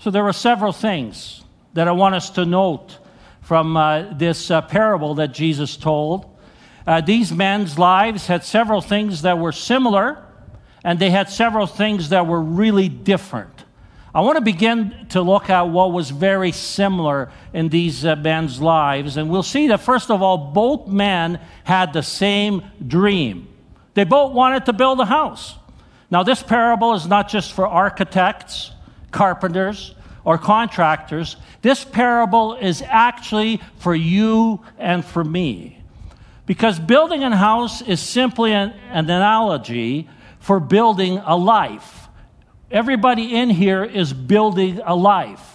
So, 0.00 0.10
there 0.10 0.24
are 0.24 0.32
several 0.32 0.72
things 0.72 1.44
that 1.74 1.86
I 1.86 1.92
want 1.92 2.16
us 2.16 2.30
to 2.30 2.44
note 2.44 2.98
from 3.42 3.76
uh, 3.76 4.12
this 4.14 4.50
uh, 4.50 4.60
parable 4.62 5.14
that 5.14 5.28
Jesus 5.28 5.76
told. 5.76 6.36
Uh, 6.84 7.00
these 7.00 7.30
men's 7.30 7.78
lives 7.78 8.26
had 8.26 8.42
several 8.42 8.80
things 8.80 9.22
that 9.22 9.38
were 9.38 9.52
similar, 9.52 10.26
and 10.82 10.98
they 10.98 11.10
had 11.10 11.30
several 11.30 11.68
things 11.68 12.08
that 12.08 12.26
were 12.26 12.42
really 12.42 12.88
different. 12.88 13.64
I 14.12 14.22
want 14.22 14.34
to 14.36 14.42
begin 14.42 15.06
to 15.10 15.22
look 15.22 15.48
at 15.48 15.68
what 15.68 15.92
was 15.92 16.10
very 16.10 16.50
similar 16.50 17.30
in 17.52 17.68
these 17.68 18.04
uh, 18.04 18.16
men's 18.16 18.60
lives, 18.60 19.16
and 19.16 19.30
we'll 19.30 19.44
see 19.44 19.68
that, 19.68 19.78
first 19.78 20.10
of 20.10 20.22
all, 20.22 20.50
both 20.52 20.88
men 20.88 21.38
had 21.62 21.92
the 21.92 22.02
same 22.02 22.64
dream. 22.84 23.46
They 23.94 24.04
both 24.04 24.32
wanted 24.32 24.66
to 24.66 24.72
build 24.72 25.00
a 25.00 25.04
house. 25.04 25.56
Now, 26.10 26.22
this 26.22 26.42
parable 26.42 26.94
is 26.94 27.06
not 27.06 27.28
just 27.28 27.52
for 27.52 27.66
architects, 27.66 28.72
carpenters, 29.10 29.94
or 30.24 30.38
contractors. 30.38 31.36
This 31.62 31.84
parable 31.84 32.54
is 32.54 32.82
actually 32.86 33.60
for 33.78 33.94
you 33.94 34.62
and 34.78 35.04
for 35.04 35.24
me. 35.24 35.82
Because 36.46 36.78
building 36.78 37.22
a 37.22 37.36
house 37.36 37.82
is 37.82 38.00
simply 38.00 38.52
an, 38.52 38.74
an 38.90 39.04
analogy 39.04 40.08
for 40.38 40.60
building 40.60 41.18
a 41.18 41.36
life. 41.36 42.08
Everybody 42.70 43.34
in 43.34 43.50
here 43.50 43.84
is 43.84 44.12
building 44.12 44.80
a 44.84 44.94
life. 44.94 45.51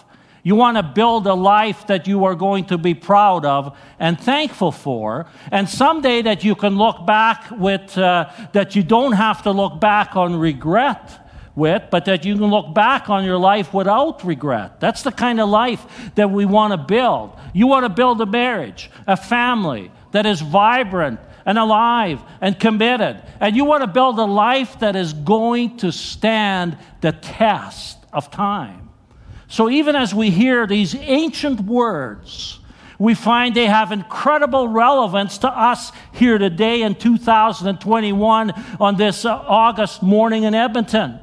You 0.48 0.56
want 0.56 0.77
to 0.77 0.84
build 0.84 1.27
a 1.27 1.34
life 1.34 1.88
that 1.88 2.08
you 2.08 2.24
are 2.24 2.34
going 2.34 2.68
to 2.68 2.77
be 2.77 2.94
proud 2.94 3.44
of 3.44 3.77
and 4.00 4.18
thankful 4.18 4.72
for, 4.72 5.25
and 5.51 5.68
someday 5.68 6.22
that 6.22 6.46
you 6.46 6.56
can 6.56 6.77
look 6.77 7.06
back 7.06 7.51
with, 7.51 7.98
uh, 7.98 8.30
that 8.54 8.74
you 8.74 8.82
don't 8.82 9.12
have 9.12 9.44
to 9.44 9.51
look 9.51 9.82
back 9.82 10.16
on 10.16 10.38
regret 10.39 11.20
with, 11.54 11.84
but 11.92 12.06
that 12.06 12.24
you 12.24 12.36
can 12.38 12.46
look 12.46 12.74
back 12.74 13.10
on 13.10 13.25
your 13.25 13.38
life 13.38 13.74
without 13.74 14.24
regret. 14.24 14.80
That's 14.80 15.04
the 15.04 15.12
kind 15.12 15.42
of 15.42 15.50
life 15.50 15.86
that 16.16 16.32
we 16.32 16.46
want 16.46 16.72
to 16.72 16.77
build. 16.77 17.38
You 17.51 17.68
want 17.68 17.84
to 17.84 17.89
build 17.89 18.22
a 18.22 18.25
marriage, 18.25 18.89
a 19.06 19.18
family 19.18 19.92
that 20.13 20.25
is 20.25 20.39
vibrant 20.39 21.20
and 21.46 21.58
alive 21.58 22.22
and 22.39 22.58
committed. 22.58 23.22
And 23.42 23.54
you 23.54 23.66
want 23.66 23.82
to 23.82 23.88
build 23.88 24.18
a 24.18 24.24
life 24.24 24.80
that 24.80 24.96
is 24.96 25.12
going 25.12 25.75
to 25.80 25.92
stand 25.92 26.77
the 27.01 27.12
test 27.12 27.98
of 28.13 28.32
time. 28.32 28.87
So 29.48 29.70
even 29.70 29.96
as 29.96 30.13
we 30.13 30.30
hear 30.30 30.68
these 30.68 30.94
ancient 30.96 31.62
words, 31.62 32.60
we 33.00 33.13
find 33.13 33.56
they 33.56 33.68
have 33.68 33.92
incredible 33.92 34.68
relevance 34.68 35.38
to 35.39 35.48
us 35.48 35.92
here 36.13 36.38
today 36.38 36.82
in 36.82 36.96
2021 36.96 38.51
on 38.80 38.96
this 38.98 39.24
uh, 39.24 39.36
August 39.36 40.01
morning 40.01 40.44
in 40.44 40.56
Edmonton. 40.56 41.20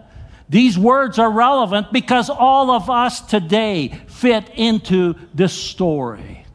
These 0.48 0.78
words 0.78 1.18
are 1.18 1.30
relevant 1.30 1.92
because 1.92 2.30
all 2.30 2.70
of 2.70 2.88
us 2.88 3.20
today 3.20 3.88
fit 4.06 4.50
into 4.54 5.14
this 5.34 5.52
story. 5.52 6.46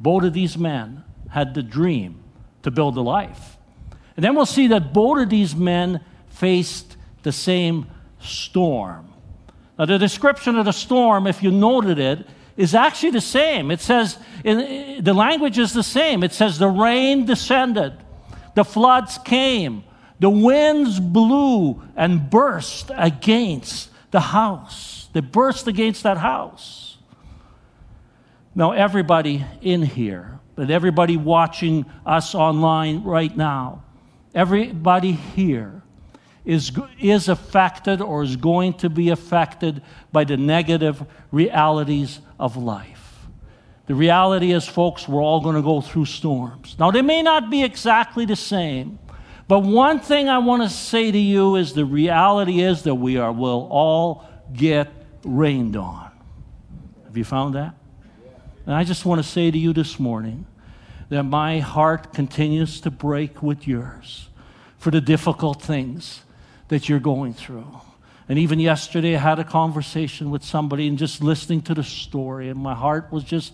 Both 0.00 0.24
of 0.24 0.32
these 0.32 0.58
men 0.58 1.04
had 1.30 1.54
the 1.54 1.62
dream 1.62 2.22
to 2.62 2.70
build 2.70 2.96
a 2.96 3.02
life. 3.02 3.56
And 4.16 4.24
then 4.24 4.34
we'll 4.34 4.46
see 4.46 4.68
that 4.68 4.92
both 4.92 5.18
of 5.18 5.30
these 5.30 5.54
men 5.54 6.00
faced 6.28 6.96
the 7.22 7.32
same 7.32 7.86
storm. 8.20 9.05
Now, 9.78 9.84
the 9.84 9.98
description 9.98 10.56
of 10.56 10.64
the 10.64 10.72
storm, 10.72 11.26
if 11.26 11.42
you 11.42 11.50
noted 11.50 11.98
it, 11.98 12.26
is 12.56 12.74
actually 12.74 13.10
the 13.10 13.20
same. 13.20 13.70
It 13.70 13.80
says, 13.80 14.18
in, 14.42 15.04
the 15.04 15.12
language 15.12 15.58
is 15.58 15.72
the 15.72 15.82
same. 15.82 16.22
It 16.22 16.32
says, 16.32 16.58
the 16.58 16.68
rain 16.68 17.26
descended, 17.26 17.92
the 18.54 18.64
floods 18.64 19.18
came, 19.18 19.84
the 20.18 20.30
winds 20.30 20.98
blew 20.98 21.82
and 21.94 22.30
burst 22.30 22.90
against 22.96 23.90
the 24.10 24.20
house. 24.20 25.08
They 25.12 25.20
burst 25.20 25.66
against 25.66 26.04
that 26.04 26.16
house. 26.16 26.96
Now, 28.54 28.72
everybody 28.72 29.44
in 29.60 29.82
here, 29.82 30.40
but 30.54 30.70
everybody 30.70 31.18
watching 31.18 31.84
us 32.06 32.34
online 32.34 33.02
right 33.02 33.36
now, 33.36 33.84
everybody 34.34 35.12
here 35.12 35.82
is, 36.46 36.70
is 37.00 37.28
affected 37.28 38.00
or 38.00 38.22
is 38.22 38.36
going 38.36 38.72
to 38.74 38.88
be 38.88 39.10
affected 39.10 39.82
by 40.12 40.24
the 40.24 40.36
negative 40.36 41.04
realities 41.32 42.20
of 42.38 42.56
life. 42.56 43.26
The 43.86 43.94
reality 43.94 44.52
is, 44.52 44.66
folks, 44.66 45.06
we're 45.06 45.22
all 45.22 45.40
going 45.40 45.56
to 45.56 45.62
go 45.62 45.80
through 45.80 46.06
storms. 46.06 46.76
Now, 46.78 46.90
they 46.90 47.02
may 47.02 47.22
not 47.22 47.50
be 47.50 47.64
exactly 47.64 48.24
the 48.24 48.36
same, 48.36 48.98
but 49.48 49.60
one 49.60 50.00
thing 50.00 50.28
I 50.28 50.38
want 50.38 50.62
to 50.62 50.68
say 50.68 51.10
to 51.10 51.18
you 51.18 51.56
is 51.56 51.72
the 51.72 51.84
reality 51.84 52.60
is 52.60 52.82
that 52.82 52.94
we 52.94 53.16
are, 53.16 53.32
will 53.32 53.68
all 53.70 54.24
get 54.52 54.88
rained 55.24 55.76
on. 55.76 56.10
Have 57.04 57.16
you 57.16 57.24
found 57.24 57.54
that? 57.54 57.74
And 58.66 58.74
I 58.74 58.84
just 58.84 59.04
want 59.04 59.22
to 59.22 59.28
say 59.28 59.50
to 59.50 59.58
you 59.58 59.72
this 59.72 59.98
morning 59.98 60.46
that 61.08 61.22
my 61.22 61.60
heart 61.60 62.12
continues 62.12 62.80
to 62.80 62.90
break 62.90 63.42
with 63.42 63.66
yours 63.66 64.28
for 64.78 64.90
the 64.90 65.00
difficult 65.00 65.62
things 65.62 66.22
that 66.68 66.88
you're 66.88 67.00
going 67.00 67.34
through. 67.34 67.66
And 68.28 68.38
even 68.38 68.58
yesterday, 68.58 69.14
I 69.14 69.20
had 69.20 69.38
a 69.38 69.44
conversation 69.44 70.30
with 70.30 70.42
somebody 70.42 70.88
and 70.88 70.98
just 70.98 71.22
listening 71.22 71.62
to 71.62 71.74
the 71.74 71.84
story, 71.84 72.48
and 72.48 72.58
my 72.58 72.74
heart 72.74 73.12
was 73.12 73.22
just, 73.22 73.52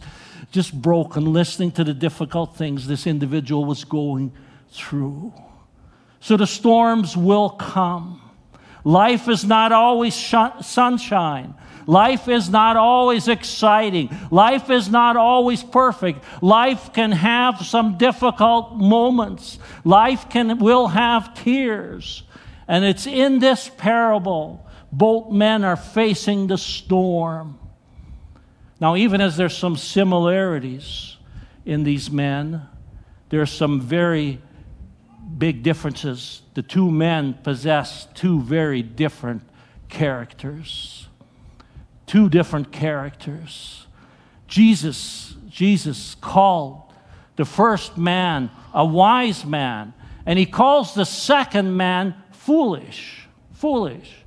just 0.51 0.73
broken 0.81 1.33
listening 1.33 1.73
to 1.73 1.85
the 1.85 1.93
difficult 1.93 2.57
things 2.57 2.87
this 2.87 3.07
individual 3.07 3.67
was 3.67 3.85
going 3.85 4.33
through. 4.71 5.35
So 6.21 6.37
the 6.37 6.47
storms 6.47 7.17
will 7.17 7.51
come. 7.51 8.23
Life 8.85 9.29
is 9.29 9.45
not 9.45 9.73
always 9.73 10.17
sh- 10.17 10.35
sunshine. 10.63 11.55
Life 11.87 12.29
is 12.29 12.49
not 12.49 12.77
always 12.77 13.29
exciting. 13.29 14.17
Life 14.31 14.71
is 14.71 14.89
not 14.89 15.17
always 15.17 15.63
perfect. 15.63 16.25
Life 16.41 16.93
can 16.93 17.13
have 17.13 17.67
some 17.67 17.99
difficult 17.99 18.77
moments. 18.77 19.59
Life 19.85 20.31
can, 20.31 20.59
will 20.59 20.89
have 20.89 21.35
tears. 21.35 22.23
And 22.69 22.85
it's 22.85 23.07
in 23.07 23.39
this 23.39 23.71
parable, 23.77 24.67
both 24.91 25.33
men 25.33 25.65
are 25.65 25.77
facing 25.77 26.47
the 26.47 26.59
storm. 26.59 27.59
Now, 28.81 28.97
even 28.97 29.21
as 29.21 29.37
there's 29.37 29.57
some 29.57 29.77
similarities 29.77 31.17
in 31.65 31.85
these 31.85 32.11
men, 32.11 32.63
there 33.29 33.41
are 33.41 33.47
some 33.47 33.81
very 33.81 34.41
big 35.39 35.63
differences. 35.63 36.43
The 36.55 36.63
two 36.63 36.91
men 36.91 37.35
possess 37.43 38.07
two 38.15 38.41
very 38.43 38.83
different 38.83 39.43
characters. 39.89 41.07
Two 42.07 42.29
different 42.29 42.73
characters. 42.73 43.87
Jesus, 44.49 45.35
Jesus 45.49 46.15
called 46.17 46.83
the 47.37 47.45
first 47.45 47.97
man 47.97 48.51
a 48.75 48.85
wise 48.85 49.45
man, 49.45 49.95
and 50.27 50.39
he 50.39 50.47
calls 50.47 50.95
the 50.95 51.07
second 51.07 51.77
man 51.77 52.15
foolish. 52.45 53.29
Foolish. 53.53 54.25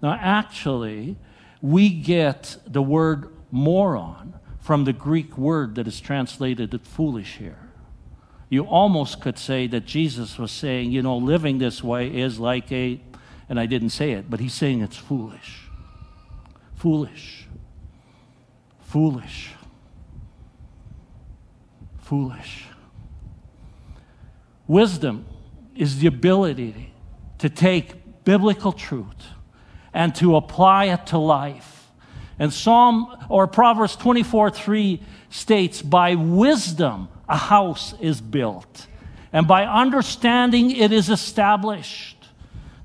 Now, 0.00 0.16
actually, 0.20 1.16
we 1.60 1.88
get 1.88 2.56
the 2.66 2.82
word 2.82 3.34
moron 3.50 4.34
from 4.60 4.84
the 4.84 4.92
Greek 4.92 5.36
word 5.36 5.74
that 5.74 5.88
is 5.88 6.00
translated 6.00 6.80
foolish 6.82 7.36
here. 7.36 7.58
You 8.48 8.62
almost 8.62 9.20
could 9.20 9.38
say 9.38 9.66
that 9.68 9.84
Jesus 9.84 10.38
was 10.38 10.52
saying, 10.52 10.92
you 10.92 11.02
know, 11.02 11.16
living 11.16 11.58
this 11.58 11.82
way 11.82 12.06
is 12.16 12.38
like 12.38 12.70
a, 12.70 13.00
and 13.48 13.58
I 13.58 13.66
didn't 13.66 13.90
say 13.90 14.12
it, 14.12 14.30
but 14.30 14.38
he's 14.38 14.54
saying 14.54 14.82
it's 14.82 14.96
foolish. 14.96 15.62
Foolish. 16.74 17.48
Foolish. 18.80 19.54
Foolish. 21.98 22.66
Wisdom 24.68 25.26
is 25.74 25.98
the 25.98 26.06
ability 26.06 26.92
to 27.38 27.48
take 27.50 28.24
biblical 28.24 28.72
truth 28.72 29.26
and 29.92 30.14
to 30.16 30.36
apply 30.36 30.86
it 30.86 31.06
to 31.06 31.18
life. 31.18 31.90
And 32.38 32.52
Psalm 32.52 33.06
or 33.28 33.46
Proverbs 33.46 33.96
24 33.96 34.50
3 34.50 35.02
states, 35.30 35.80
By 35.80 36.14
wisdom 36.14 37.08
a 37.28 37.36
house 37.36 37.94
is 38.00 38.20
built, 38.20 38.86
and 39.32 39.48
by 39.48 39.64
understanding 39.64 40.70
it 40.70 40.92
is 40.92 41.08
established. 41.08 42.16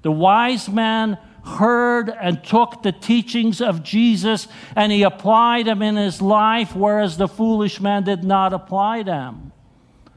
The 0.04 0.12
wise 0.12 0.70
man 0.70 1.18
heard 1.44 2.10
and 2.10 2.44
took 2.44 2.84
the 2.84 2.92
teachings 2.92 3.62
of 3.62 3.84
Jesus 3.84 4.48
and 4.76 4.92
he 4.92 5.04
applied 5.04 5.66
them 5.66 5.82
in 5.82 5.96
his 5.96 6.22
life, 6.22 6.76
whereas 6.76 7.18
the 7.18 7.28
foolish 7.28 7.82
man 7.82 8.04
did 8.04 8.24
not 8.24 8.54
apply 8.54 9.04
them. 9.04 9.52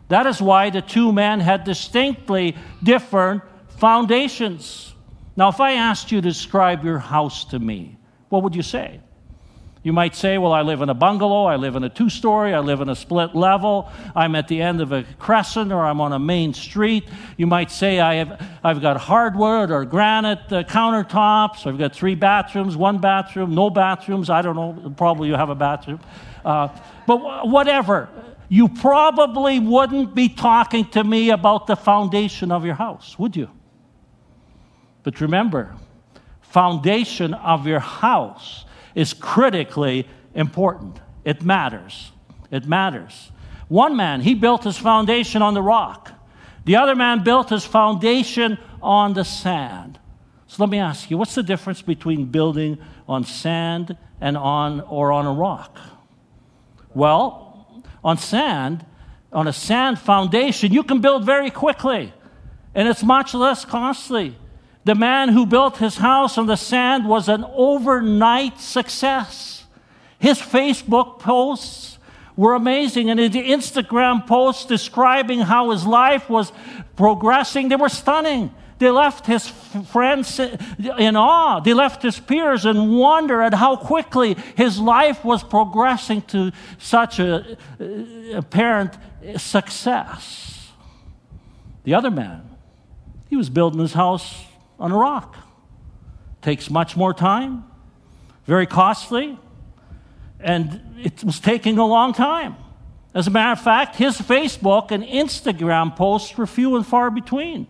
That 0.08 0.26
is 0.26 0.40
why 0.40 0.70
the 0.70 0.82
two 0.82 1.12
men 1.12 1.40
had 1.40 1.64
distinctly 1.64 2.56
different 2.82 3.42
foundations. 3.78 4.94
Now, 5.36 5.48
if 5.48 5.60
I 5.60 5.72
asked 5.72 6.12
you 6.12 6.20
to 6.20 6.28
describe 6.28 6.84
your 6.84 6.98
house 6.98 7.44
to 7.46 7.58
me, 7.58 7.96
what 8.28 8.42
would 8.42 8.54
you 8.54 8.62
say? 8.62 9.00
You 9.84 9.92
might 9.92 10.16
say, 10.16 10.38
Well, 10.38 10.52
I 10.52 10.62
live 10.62 10.80
in 10.80 10.88
a 10.88 10.94
bungalow, 10.94 11.44
I 11.44 11.56
live 11.56 11.76
in 11.76 11.84
a 11.84 11.90
two 11.90 12.08
story, 12.08 12.54
I 12.54 12.60
live 12.60 12.80
in 12.80 12.88
a 12.88 12.96
split 12.96 13.34
level, 13.34 13.92
I'm 14.16 14.34
at 14.34 14.48
the 14.48 14.62
end 14.62 14.80
of 14.80 14.92
a 14.92 15.04
crescent, 15.18 15.72
or 15.72 15.84
I'm 15.84 16.00
on 16.00 16.14
a 16.14 16.18
main 16.18 16.54
street. 16.54 17.06
You 17.36 17.46
might 17.46 17.70
say, 17.70 18.00
I 18.00 18.14
have, 18.14 18.42
I've 18.64 18.80
got 18.80 18.96
hardwood 18.96 19.70
or 19.70 19.84
granite 19.84 20.50
uh, 20.50 20.62
countertops, 20.62 21.66
I've 21.66 21.76
got 21.76 21.94
three 21.94 22.14
bathrooms, 22.14 22.78
one 22.78 22.98
bathroom, 22.98 23.54
no 23.54 23.68
bathrooms, 23.68 24.30
I 24.30 24.40
don't 24.40 24.56
know, 24.56 24.94
probably 24.96 25.28
you 25.28 25.34
have 25.34 25.50
a 25.50 25.54
bathroom. 25.54 26.00
Uh, 26.42 26.68
but 27.06 27.46
whatever 27.46 28.08
you 28.48 28.68
probably 28.68 29.58
wouldn't 29.58 30.14
be 30.14 30.30
talking 30.30 30.86
to 30.90 31.04
me 31.04 31.28
about 31.28 31.66
the 31.66 31.76
foundation 31.76 32.50
of 32.50 32.64
your 32.64 32.74
house, 32.74 33.18
would 33.18 33.36
you? 33.36 33.50
But 35.04 35.20
remember, 35.20 35.76
foundation 36.40 37.34
of 37.34 37.66
your 37.66 37.80
house 37.80 38.64
is 38.94 39.14
critically 39.14 40.08
important. 40.34 40.98
It 41.24 41.42
matters. 41.42 42.10
It 42.50 42.66
matters. 42.66 43.30
One 43.68 43.96
man, 43.96 44.20
he 44.20 44.34
built 44.34 44.64
his 44.64 44.76
foundation 44.76 45.42
on 45.42 45.54
the 45.54 45.62
rock. 45.62 46.10
The 46.64 46.76
other 46.76 46.94
man 46.94 47.22
built 47.22 47.50
his 47.50 47.64
foundation 47.64 48.58
on 48.82 49.14
the 49.14 49.24
sand. 49.24 49.98
So 50.46 50.62
let 50.62 50.70
me 50.70 50.78
ask 50.78 51.10
you, 51.10 51.18
what's 51.18 51.34
the 51.34 51.42
difference 51.42 51.82
between 51.82 52.26
building 52.26 52.78
on 53.08 53.24
sand 53.24 53.96
and 54.20 54.36
on 54.36 54.80
or 54.80 55.12
on 55.12 55.26
a 55.26 55.32
rock? 55.32 55.78
Well, 56.94 57.82
on 58.02 58.18
sand, 58.18 58.86
on 59.32 59.48
a 59.48 59.52
sand 59.52 59.98
foundation, 59.98 60.72
you 60.72 60.82
can 60.82 61.00
build 61.00 61.24
very 61.24 61.50
quickly, 61.50 62.12
and 62.74 62.86
it's 62.86 63.02
much 63.02 63.34
less 63.34 63.64
costly. 63.64 64.36
The 64.84 64.94
man 64.94 65.30
who 65.30 65.46
built 65.46 65.78
his 65.78 65.96
house 65.96 66.36
on 66.36 66.46
the 66.46 66.56
sand 66.56 67.08
was 67.08 67.28
an 67.28 67.44
overnight 67.54 68.60
success. 68.60 69.64
His 70.18 70.38
Facebook 70.38 71.18
posts 71.18 71.98
were 72.36 72.54
amazing, 72.54 73.08
and 73.10 73.18
his 73.18 73.30
Instagram 73.30 74.26
posts 74.26 74.66
describing 74.66 75.40
how 75.40 75.70
his 75.70 75.86
life 75.86 76.28
was 76.28 76.52
progressing, 76.96 77.68
they 77.68 77.76
were 77.76 77.88
stunning. 77.88 78.54
They 78.78 78.90
left 78.90 79.26
his 79.26 79.48
friends 79.48 80.38
in 80.40 81.16
awe. 81.16 81.60
They 81.60 81.72
left 81.74 82.02
his 82.02 82.18
peers 82.18 82.66
in 82.66 82.90
wonder 82.90 83.40
at 83.40 83.54
how 83.54 83.76
quickly 83.76 84.36
his 84.56 84.80
life 84.80 85.24
was 85.24 85.44
progressing 85.44 86.22
to 86.22 86.50
such 86.76 87.20
a 87.20 87.56
uh, 87.80 88.36
apparent 88.36 88.98
success. 89.36 90.72
The 91.84 91.94
other 91.94 92.10
man, 92.10 92.50
he 93.30 93.36
was 93.36 93.48
building 93.48 93.80
his 93.80 93.92
house 93.92 94.44
on 94.78 94.92
a 94.92 94.96
rock. 94.96 95.36
Takes 96.42 96.70
much 96.70 96.96
more 96.96 97.14
time, 97.14 97.64
very 98.46 98.66
costly, 98.66 99.38
and 100.40 100.80
it 101.02 101.24
was 101.24 101.40
taking 101.40 101.78
a 101.78 101.86
long 101.86 102.12
time. 102.12 102.56
As 103.14 103.26
a 103.26 103.30
matter 103.30 103.52
of 103.52 103.60
fact, 103.60 103.96
his 103.96 104.18
Facebook 104.18 104.90
and 104.90 105.04
Instagram 105.04 105.94
posts 105.94 106.36
were 106.36 106.46
few 106.46 106.76
and 106.76 106.86
far 106.86 107.10
between. 107.10 107.66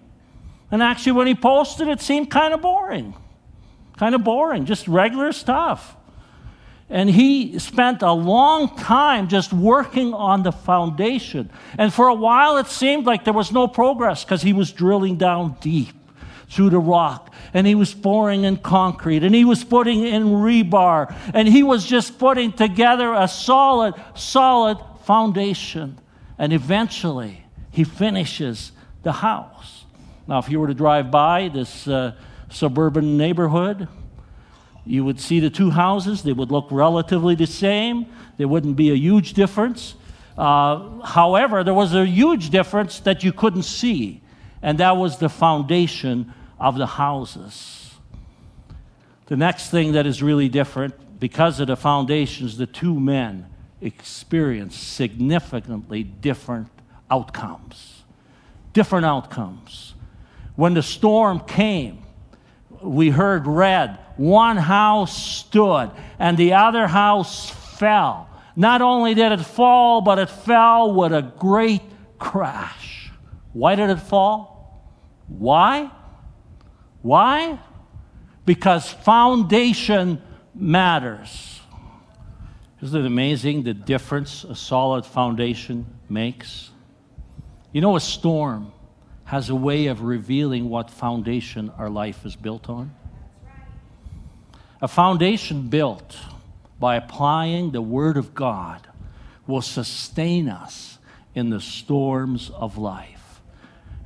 And 0.71 0.83
actually, 0.83 1.13
when 1.13 1.27
he 1.27 1.35
posted, 1.35 1.87
it 1.89 2.01
seemed 2.01 2.31
kind 2.31 2.55
of 2.55 2.63
boring. 2.63 3.15
Kind 3.97 4.15
of 4.15 4.25
boring, 4.25 4.65
just 4.65 4.89
regular 4.89 5.33
stuff. 5.33 5.97
And 6.91 7.09
he 7.09 7.59
spent 7.59 8.03
a 8.03 8.13
long 8.13 8.77
time 8.77 9.29
just 9.29 9.53
working 9.53 10.13
on 10.13 10.43
the 10.43 10.53
foundation. 10.53 11.51
And 11.79 11.93
for 11.93 12.09
a 12.09 12.15
while, 12.15 12.57
it 12.57 12.67
seemed 12.67 13.07
like 13.07 13.25
there 13.25 13.33
was 13.33 13.53
no 13.53 13.69
progress 13.69 14.25
because 14.25 14.43
he 14.43 14.53
was 14.53 14.73
drilling 14.73 15.17
down 15.17 15.57
deep 15.61 15.95
through 16.49 16.71
the 16.71 16.79
rock 16.79 17.33
and 17.53 17.67
he 17.67 17.75
was 17.75 17.95
pouring 17.95 18.45
in 18.45 18.57
concrete 18.57 19.23
and 19.23 19.35
he 19.35 19.45
was 19.45 19.65
putting 19.65 20.05
in 20.05 20.25
rebar 20.25 21.15
and 21.33 21.49
he 21.49 21.63
was 21.63 21.85
just 21.87 22.19
putting 22.19 22.53
together 22.53 23.15
a 23.15 23.29
solid, 23.29 23.95
solid 24.15 24.79
foundation. 25.05 25.99
And 26.39 26.53
eventually, 26.53 27.45
he 27.71 27.85
finishes 27.85 28.73
the 29.03 29.13
house. 29.13 29.85
Now, 30.27 30.39
if 30.39 30.49
you 30.49 30.59
were 30.59 30.69
to 30.69 30.75
drive 30.75 31.11
by 31.11 31.49
this 31.49 31.87
uh, 31.87 32.15
suburban 32.51 33.17
neighborhood, 33.17 33.89
you 34.87 35.05
would 35.05 35.21
see 35.21 35.41
the 35.41 35.51
two 35.51 35.71
houses. 35.71 36.23
They 36.23 36.33
would 36.33 36.51
look 36.51 36.67
relatively 36.71 37.35
the 37.35 37.47
same. 37.47 38.07
There 38.37 38.49
wouldn't 38.49 38.77
be 38.77 38.91
a 38.91 38.97
huge 38.97 39.35
difference. 39.35 39.95
Uh, 40.37 41.01
however, 41.01 41.63
there 41.63 41.75
was 41.75 41.95
a 41.95 42.05
huge 42.05 42.51
difference 42.51 43.01
that 43.01 43.23
you 43.23 43.33
couldn't 43.33 43.63
see, 43.63 44.21
and 44.65 44.79
that 44.79 44.97
was 44.97 45.19
the 45.19 45.29
foundation 45.29 46.33
of 46.59 46.79
the 46.79 46.87
houses. 46.87 47.95
The 49.27 49.37
next 49.37 49.69
thing 49.69 49.93
that 49.93 50.07
is 50.07 50.23
really 50.23 50.49
different, 50.49 51.21
because 51.21 51.61
of 51.61 51.67
the 51.67 51.77
foundations, 51.77 52.57
the 52.57 52.67
two 52.67 52.99
men 52.99 53.47
experienced 53.83 54.95
significantly 54.95 56.03
different 56.03 56.69
outcomes. 57.11 58.05
Different 58.73 59.05
outcomes. 59.05 59.93
When 60.57 60.73
the 60.73 60.83
storm 60.83 61.41
came, 61.41 62.03
we 62.81 63.11
heard 63.11 63.47
read, 63.47 63.99
one 64.17 64.57
house 64.57 65.15
stood 65.15 65.91
and 66.19 66.39
the 66.39 66.55
other 66.55 66.87
house 66.87 67.51
fell. 67.51 68.31
Not 68.57 68.81
only 68.81 69.13
did 69.13 69.33
it 69.33 69.45
fall, 69.45 70.01
but 70.01 70.19
it 70.19 70.31
fell 70.31 70.95
with 70.95 71.13
a 71.13 71.21
great 71.39 71.83
crash. 72.19 73.11
Why 73.53 73.75
did 73.75 73.91
it 73.91 74.01
fall? 74.01 74.54
Why? 75.29 75.91
Why? 77.03 77.59
Because 78.45 78.91
foundation 78.91 80.23
matters. 80.55 81.61
Isn't 82.83 83.01
it 83.01 83.07
amazing 83.07 83.63
the 83.63 83.75
difference 83.75 84.45
a 84.45 84.55
solid 84.55 85.07
foundation 85.07 85.87
makes? 86.09 86.71
You 87.73 87.81
know, 87.81 87.97
a 87.97 88.01
storm 88.01 88.73
has 89.25 89.49
a 89.49 89.55
way 89.55 89.87
of 89.87 90.03
revealing 90.03 90.69
what 90.69 90.91
foundation 90.91 91.71
our 91.79 91.89
life 91.89 92.27
is 92.27 92.37
built 92.37 92.69
on. 92.69 92.95
A 94.83 94.89
foundation 94.89 95.69
built 95.69 96.17
by 96.79 96.97
applying 96.97 97.71
the 97.71 97.81
Word 97.81 98.19
of 98.19 98.35
God 98.35 98.87
will 99.47 99.63
sustain 99.63 100.49
us 100.49 100.99
in 101.35 101.49
the 101.49 101.61
storms 101.61 102.51
of 102.51 102.77
life. 102.77 103.24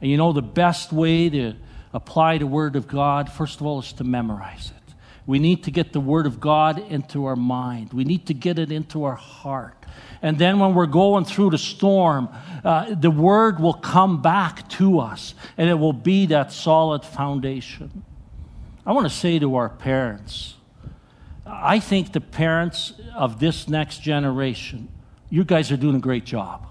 And 0.00 0.10
you 0.10 0.16
know, 0.16 0.32
the 0.32 0.42
best 0.42 0.92
way 0.92 1.28
to 1.30 1.54
apply 1.92 2.38
the 2.38 2.46
Word 2.46 2.76
of 2.76 2.86
God, 2.86 3.30
first 3.30 3.60
of 3.60 3.66
all, 3.66 3.80
is 3.80 3.92
to 3.94 4.04
memorize 4.04 4.70
it. 4.76 4.94
We 5.26 5.38
need 5.38 5.64
to 5.64 5.70
get 5.70 5.92
the 5.92 6.00
Word 6.00 6.26
of 6.26 6.40
God 6.40 6.78
into 6.78 7.26
our 7.26 7.36
mind, 7.36 7.92
we 7.92 8.04
need 8.04 8.26
to 8.26 8.34
get 8.34 8.58
it 8.58 8.70
into 8.72 9.04
our 9.04 9.16
heart. 9.16 9.78
And 10.20 10.38
then 10.38 10.58
when 10.58 10.74
we're 10.74 10.86
going 10.86 11.24
through 11.24 11.50
the 11.50 11.58
storm, 11.58 12.28
uh, 12.64 12.94
the 12.94 13.10
word 13.10 13.60
will 13.60 13.74
come 13.74 14.20
back 14.20 14.68
to 14.70 14.98
us 14.98 15.34
and 15.56 15.70
it 15.70 15.74
will 15.74 15.92
be 15.92 16.26
that 16.26 16.52
solid 16.52 17.04
foundation. 17.04 18.02
I 18.84 18.92
want 18.92 19.06
to 19.06 19.14
say 19.14 19.38
to 19.38 19.54
our 19.54 19.68
parents, 19.68 20.54
I 21.46 21.78
think 21.78 22.12
the 22.12 22.20
parents 22.20 22.94
of 23.14 23.38
this 23.38 23.68
next 23.68 24.02
generation, 24.02 24.88
you 25.30 25.44
guys 25.44 25.70
are 25.70 25.76
doing 25.76 25.96
a 25.96 26.00
great 26.00 26.24
job. 26.24 26.66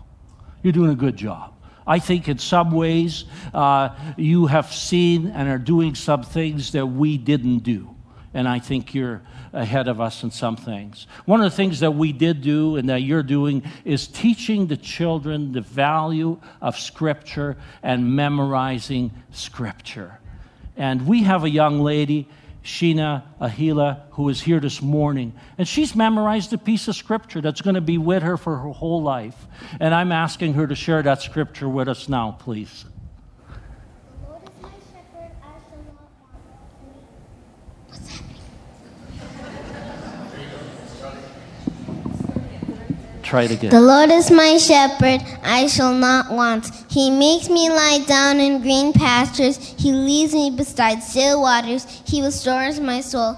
You're 0.62 0.74
doing 0.74 0.92
a 0.92 0.96
good 0.96 1.16
job. 1.16 1.54
I 1.88 2.00
think 2.00 2.28
in 2.28 2.38
some 2.38 2.72
ways 2.72 3.24
uh, 3.54 3.90
you 4.18 4.48
have 4.48 4.74
seen 4.74 5.28
and 5.28 5.48
are 5.48 5.58
doing 5.58 5.96
some 5.96 6.24
things 6.24 6.74
that 6.74 6.86
we 6.86 7.18
didn't 7.18 7.60
do. 7.60 7.96
And 8.34 8.48
I 8.48 8.60
think 8.60 8.94
you're 8.94 9.22
ahead 9.54 9.88
of 9.88 10.02
us 10.02 10.22
in 10.22 10.30
some 10.30 10.58
things. 10.58 11.08
One 11.26 11.40
of 11.42 11.50
the 11.50 11.56
things 11.56 11.80
that 11.80 11.92
we 11.92 12.12
did 12.12 12.42
do 12.42 12.76
and 12.76 12.90
that 12.90 13.02
you're 13.02 13.24
doing 13.24 13.64
is 13.86 14.08
teaching 14.08 14.68
the 14.68 14.78
children 14.78 15.54
the 15.54 15.62
value 15.62 16.40
of 16.62 16.78
Scripture 16.78 17.58
and 17.82 18.16
memorizing 18.16 19.12
Scripture. 19.32 20.20
And 20.76 21.08
we 21.08 21.24
have 21.24 21.46
a 21.46 21.50
young 21.50 21.80
lady, 21.80 22.28
Sheena 22.68 23.24
Ahila, 23.40 24.04
who 24.12 24.28
is 24.28 24.42
here 24.42 24.60
this 24.60 24.82
morning, 24.82 25.34
and 25.58 25.66
she's 25.66 25.96
memorized 25.96 26.52
a 26.52 26.58
piece 26.58 26.90
of 26.90 26.98
Scripture 26.98 27.40
that's 27.40 27.62
going 27.62 27.76
to 27.76 27.82
be 27.82 27.98
with 27.98 28.24
her 28.24 28.36
for 28.36 28.58
her 28.58 28.70
whole 28.70 29.02
life. 29.02 29.48
And 29.80 29.96
I'm 29.96 30.12
asking 30.12 30.56
her 30.56 30.68
to 30.68 30.76
share 30.76 31.02
that 31.02 31.22
Scripture 31.22 31.70
with 31.70 31.88
us 31.88 32.10
now, 32.10 32.34
please. 32.34 32.84
Try 43.28 43.44
it 43.44 43.52
again. 43.52 43.72
The 43.72 43.82
Lord 43.82 44.10
is 44.10 44.32
my 44.32 44.56
shepherd, 44.58 45.22
I 45.44 45.68
shall 45.68 45.94
not 45.94 46.32
want. 46.32 46.72
He 46.90 47.12
makes 47.12 47.50
me 47.50 47.70
lie 47.70 48.00
down 48.08 48.40
in 48.40 48.62
green 48.62 48.94
pastures. 48.94 49.58
He 49.78 49.92
leads 49.92 50.34
me 50.34 50.50
beside 50.50 51.04
still 51.04 51.42
waters. 51.42 51.86
He 52.06 52.24
restores 52.24 52.80
my 52.80 53.02
soul. 53.02 53.38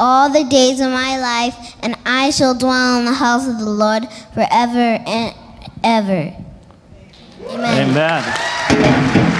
all 0.00 0.30
the 0.30 0.44
days 0.44 0.80
of 0.80 0.90
my 0.90 1.18
life, 1.18 1.76
and 1.82 1.94
I 2.06 2.30
shall 2.30 2.54
dwell 2.54 2.98
in 2.98 3.04
the 3.04 3.12
house 3.12 3.46
of 3.46 3.58
the 3.58 3.70
Lord 3.70 4.08
forever 4.34 4.98
and 5.06 5.34
ever. 5.84 6.34
Amen. 7.46 7.90
Amen. 7.90 9.30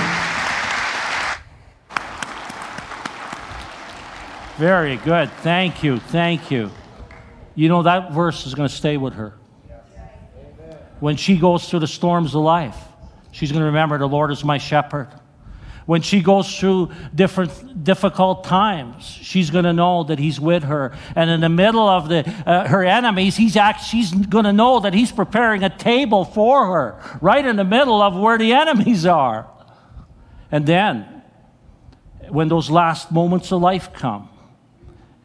Very 4.59 4.97
good. 4.97 5.31
Thank 5.41 5.83
you. 5.83 5.99
Thank 5.99 6.51
you. 6.51 6.71
You 7.55 7.69
know, 7.71 7.83
that 7.83 8.13
verse 8.13 8.47
is 8.47 8.55
going 8.55 8.69
to 8.69 8.75
stay 8.75 8.99
with 8.99 9.15
her. 9.15 9.35
When 11.01 11.17
she 11.17 11.39
goes 11.39 11.67
through 11.69 11.81
the 11.81 11.87
storms 11.87 12.35
of 12.35 12.43
life, 12.43 12.77
she's 13.33 13.51
going 13.51 13.61
to 13.61 13.67
remember 13.67 13.97
the 13.97 14.07
Lord 14.07 14.31
is 14.31 14.45
my 14.45 14.59
shepherd. 14.59 15.09
When 15.91 16.03
she 16.03 16.21
goes 16.21 16.57
through 16.57 16.93
different 17.13 17.83
difficult 17.83 18.45
times, 18.45 19.05
she's 19.05 19.51
going 19.51 19.65
to 19.65 19.73
know 19.73 20.05
that 20.05 20.21
he's 20.21 20.39
with 20.39 20.63
her. 20.63 20.97
And 21.17 21.29
in 21.29 21.41
the 21.41 21.49
middle 21.49 21.89
of 21.89 22.09
the, 22.09 22.21
uh, 22.47 22.69
her 22.69 22.85
enemies, 22.85 23.37
he's 23.37 23.57
act, 23.57 23.83
she's 23.83 24.13
going 24.13 24.45
to 24.45 24.53
know 24.53 24.79
that 24.79 24.95
he's 24.95 25.11
preparing 25.11 25.65
a 25.65 25.69
table 25.69 26.25
for 26.25 26.67
her, 26.67 27.19
right 27.21 27.45
in 27.45 27.57
the 27.57 27.65
middle 27.65 28.01
of 28.03 28.17
where 28.17 28.39
the 28.39 28.53
enemies 28.53 29.05
are. 29.05 29.51
And 30.53 30.65
then, 30.65 31.25
when 32.29 32.47
those 32.47 32.71
last 32.71 33.11
moments 33.11 33.51
of 33.51 33.61
life 33.61 33.93
come, 33.93 34.29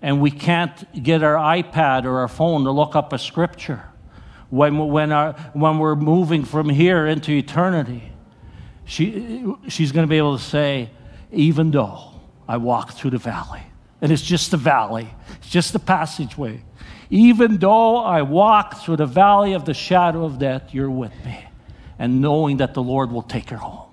and 0.02 0.20
we 0.20 0.32
can't 0.32 1.04
get 1.04 1.22
our 1.22 1.36
iPad 1.36 2.06
or 2.06 2.22
our 2.22 2.28
phone 2.28 2.64
to 2.64 2.72
look 2.72 2.96
up 2.96 3.14
a 3.14 3.20
scripture, 3.20 3.84
when, 4.50 4.80
when, 4.80 5.12
our, 5.12 5.34
when 5.54 5.78
we're 5.78 5.96
moving 5.96 6.44
from 6.44 6.70
here 6.70 7.06
into 7.06 7.34
eternity, 7.34 8.15
she, 8.86 9.54
she's 9.68 9.92
going 9.92 10.06
to 10.06 10.10
be 10.10 10.18
able 10.18 10.38
to 10.38 10.44
say, 10.44 10.90
even 11.32 11.72
though 11.72 12.12
I 12.48 12.58
walk 12.58 12.94
through 12.94 13.12
the 13.12 13.18
valley, 13.18 13.64
and 14.02 14.12
it's 14.12 14.22
just 14.22 14.54
a 14.54 14.58
valley, 14.58 15.10
it's 15.38 15.50
just 15.50 15.74
a 15.76 15.80
passageway. 15.80 16.64
Even 17.10 17.58
though 17.58 17.98
I 17.98 18.22
walk 18.22 18.78
through 18.82 18.98
the 18.98 19.06
valley 19.06 19.54
of 19.54 19.66
the 19.66 19.74
shadow 19.74 20.26
of 20.26 20.40
death, 20.40 20.74
you're 20.74 20.90
with 20.90 21.14
me. 21.24 21.46
And 21.98 22.22
knowing 22.22 22.58
that 22.58 22.74
the 22.74 22.84
Lord 22.84 23.12
will 23.12 23.22
take 23.22 23.50
her 23.50 23.58
home. 23.58 23.90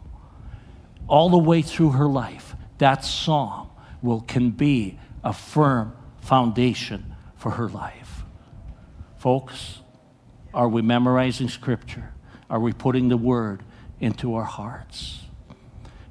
All 1.09 1.31
the 1.31 1.39
way 1.39 1.63
through 1.63 1.91
her 1.91 2.07
life, 2.07 2.55
that 2.79 3.05
psalm 3.05 3.69
will, 4.01 4.21
can 4.21 4.51
be 4.51 4.99
a 5.23 5.33
firm 5.33 5.95
foundation 6.21 7.15
for 7.37 7.51
her 7.51 7.69
life. 7.69 8.25
Folks, 9.19 9.81
are 10.53 10.69
we 10.69 10.83
memorizing 10.83 11.49
scripture? 11.49 12.13
Are 12.51 12.61
we 12.61 12.73
putting 12.73 13.09
the 13.09 13.17
word 13.17 13.63
into 14.03 14.35
our 14.35 14.45
hearts? 14.45 15.21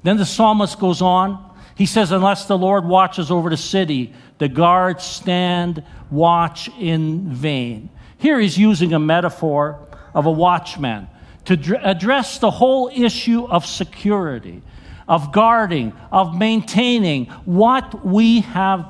Then 0.02 0.16
the 0.16 0.26
psalmist 0.26 0.80
goes 0.80 1.00
on. 1.00 1.50
He 1.76 1.86
says, 1.86 2.10
Unless 2.10 2.46
the 2.46 2.58
Lord 2.58 2.84
watches 2.84 3.30
over 3.30 3.50
the 3.50 3.56
city, 3.56 4.12
the 4.38 4.48
guards 4.48 5.04
stand 5.04 5.84
watch 6.10 6.68
in 6.78 7.32
vain. 7.32 7.90
Here 8.18 8.40
he's 8.40 8.58
using 8.58 8.92
a 8.92 8.98
metaphor 8.98 9.86
of 10.14 10.26
a 10.26 10.30
watchman 10.30 11.08
to 11.44 11.56
dr- 11.56 11.80
address 11.82 12.38
the 12.38 12.50
whole 12.50 12.90
issue 12.94 13.46
of 13.46 13.66
security, 13.66 14.62
of 15.08 15.32
guarding, 15.32 15.92
of 16.10 16.36
maintaining 16.36 17.26
what 17.44 18.04
we 18.04 18.40
have 18.40 18.86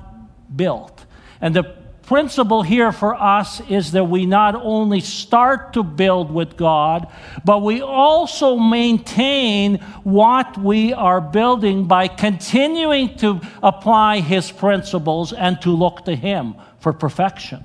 built. 0.54 1.04
And 1.40 1.54
the 1.54 1.81
principle 2.12 2.60
here 2.60 2.92
for 2.92 3.14
us 3.14 3.62
is 3.70 3.92
that 3.92 4.04
we 4.04 4.26
not 4.26 4.54
only 4.54 5.00
start 5.00 5.72
to 5.72 5.82
build 5.82 6.30
with 6.30 6.58
God, 6.58 7.10
but 7.42 7.62
we 7.62 7.80
also 7.80 8.58
maintain 8.58 9.78
what 10.04 10.58
we 10.58 10.92
are 10.92 11.22
building 11.22 11.86
by 11.86 12.08
continuing 12.08 13.16
to 13.16 13.40
apply 13.62 14.20
His 14.20 14.52
principles 14.52 15.32
and 15.32 15.58
to 15.62 15.70
look 15.70 16.04
to 16.04 16.14
Him 16.14 16.54
for 16.80 16.92
perfection. 16.92 17.64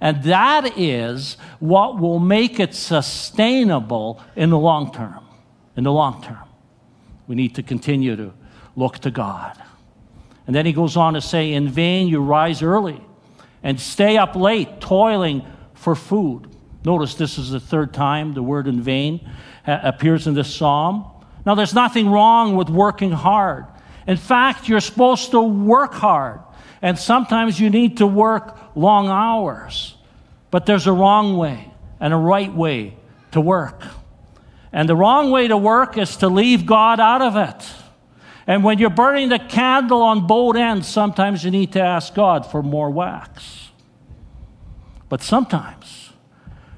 And 0.00 0.22
that 0.22 0.78
is 0.78 1.36
what 1.58 1.98
will 1.98 2.20
make 2.20 2.60
it 2.60 2.76
sustainable 2.76 4.22
in 4.36 4.50
the 4.50 4.58
long 4.58 4.92
term. 4.92 5.26
In 5.74 5.82
the 5.82 5.92
long 5.92 6.22
term, 6.22 6.48
we 7.26 7.34
need 7.34 7.56
to 7.56 7.64
continue 7.64 8.14
to 8.14 8.32
look 8.76 9.00
to 9.00 9.10
God. 9.10 9.60
And 10.46 10.54
then 10.54 10.64
he 10.64 10.72
goes 10.72 10.96
on 10.96 11.14
to 11.14 11.20
say, 11.20 11.54
In 11.54 11.68
vain 11.68 12.06
you 12.06 12.20
rise 12.20 12.62
early 12.62 13.04
and 13.62 13.80
stay 13.80 14.16
up 14.16 14.36
late, 14.36 14.80
toiling 14.80 15.44
for 15.74 15.94
food. 15.94 16.46
Notice 16.84 17.14
this 17.14 17.38
is 17.38 17.50
the 17.50 17.60
third 17.60 17.92
time 17.92 18.32
the 18.34 18.42
word 18.42 18.66
in 18.66 18.80
vain 18.80 19.28
uh, 19.66 19.78
appears 19.82 20.26
in 20.26 20.34
this 20.34 20.54
psalm. 20.54 21.06
Now, 21.44 21.54
there's 21.54 21.74
nothing 21.74 22.08
wrong 22.10 22.56
with 22.56 22.68
working 22.68 23.12
hard. 23.12 23.66
In 24.06 24.16
fact, 24.16 24.68
you're 24.68 24.80
supposed 24.80 25.30
to 25.32 25.40
work 25.40 25.94
hard. 25.94 26.40
And 26.82 26.98
sometimes 26.98 27.60
you 27.60 27.70
need 27.70 27.98
to 27.98 28.06
work 28.06 28.58
long 28.74 29.08
hours. 29.08 29.96
But 30.50 30.66
there's 30.66 30.86
a 30.86 30.92
wrong 30.92 31.36
way 31.36 31.70
and 32.00 32.12
a 32.12 32.16
right 32.16 32.52
way 32.52 32.96
to 33.32 33.40
work. 33.40 33.82
And 34.72 34.88
the 34.88 34.96
wrong 34.96 35.30
way 35.30 35.48
to 35.48 35.56
work 35.56 35.98
is 35.98 36.16
to 36.18 36.28
leave 36.28 36.64
God 36.64 37.00
out 37.00 37.22
of 37.22 37.36
it. 37.36 37.72
And 38.46 38.64
when 38.64 38.78
you're 38.78 38.90
burning 38.90 39.28
the 39.28 39.38
candle 39.38 40.02
on 40.02 40.26
both 40.26 40.56
ends, 40.56 40.88
sometimes 40.88 41.44
you 41.44 41.50
need 41.50 41.72
to 41.72 41.80
ask 41.80 42.14
God 42.14 42.46
for 42.46 42.62
more 42.62 42.90
wax. 42.90 43.70
But 45.08 45.22
sometimes 45.22 46.10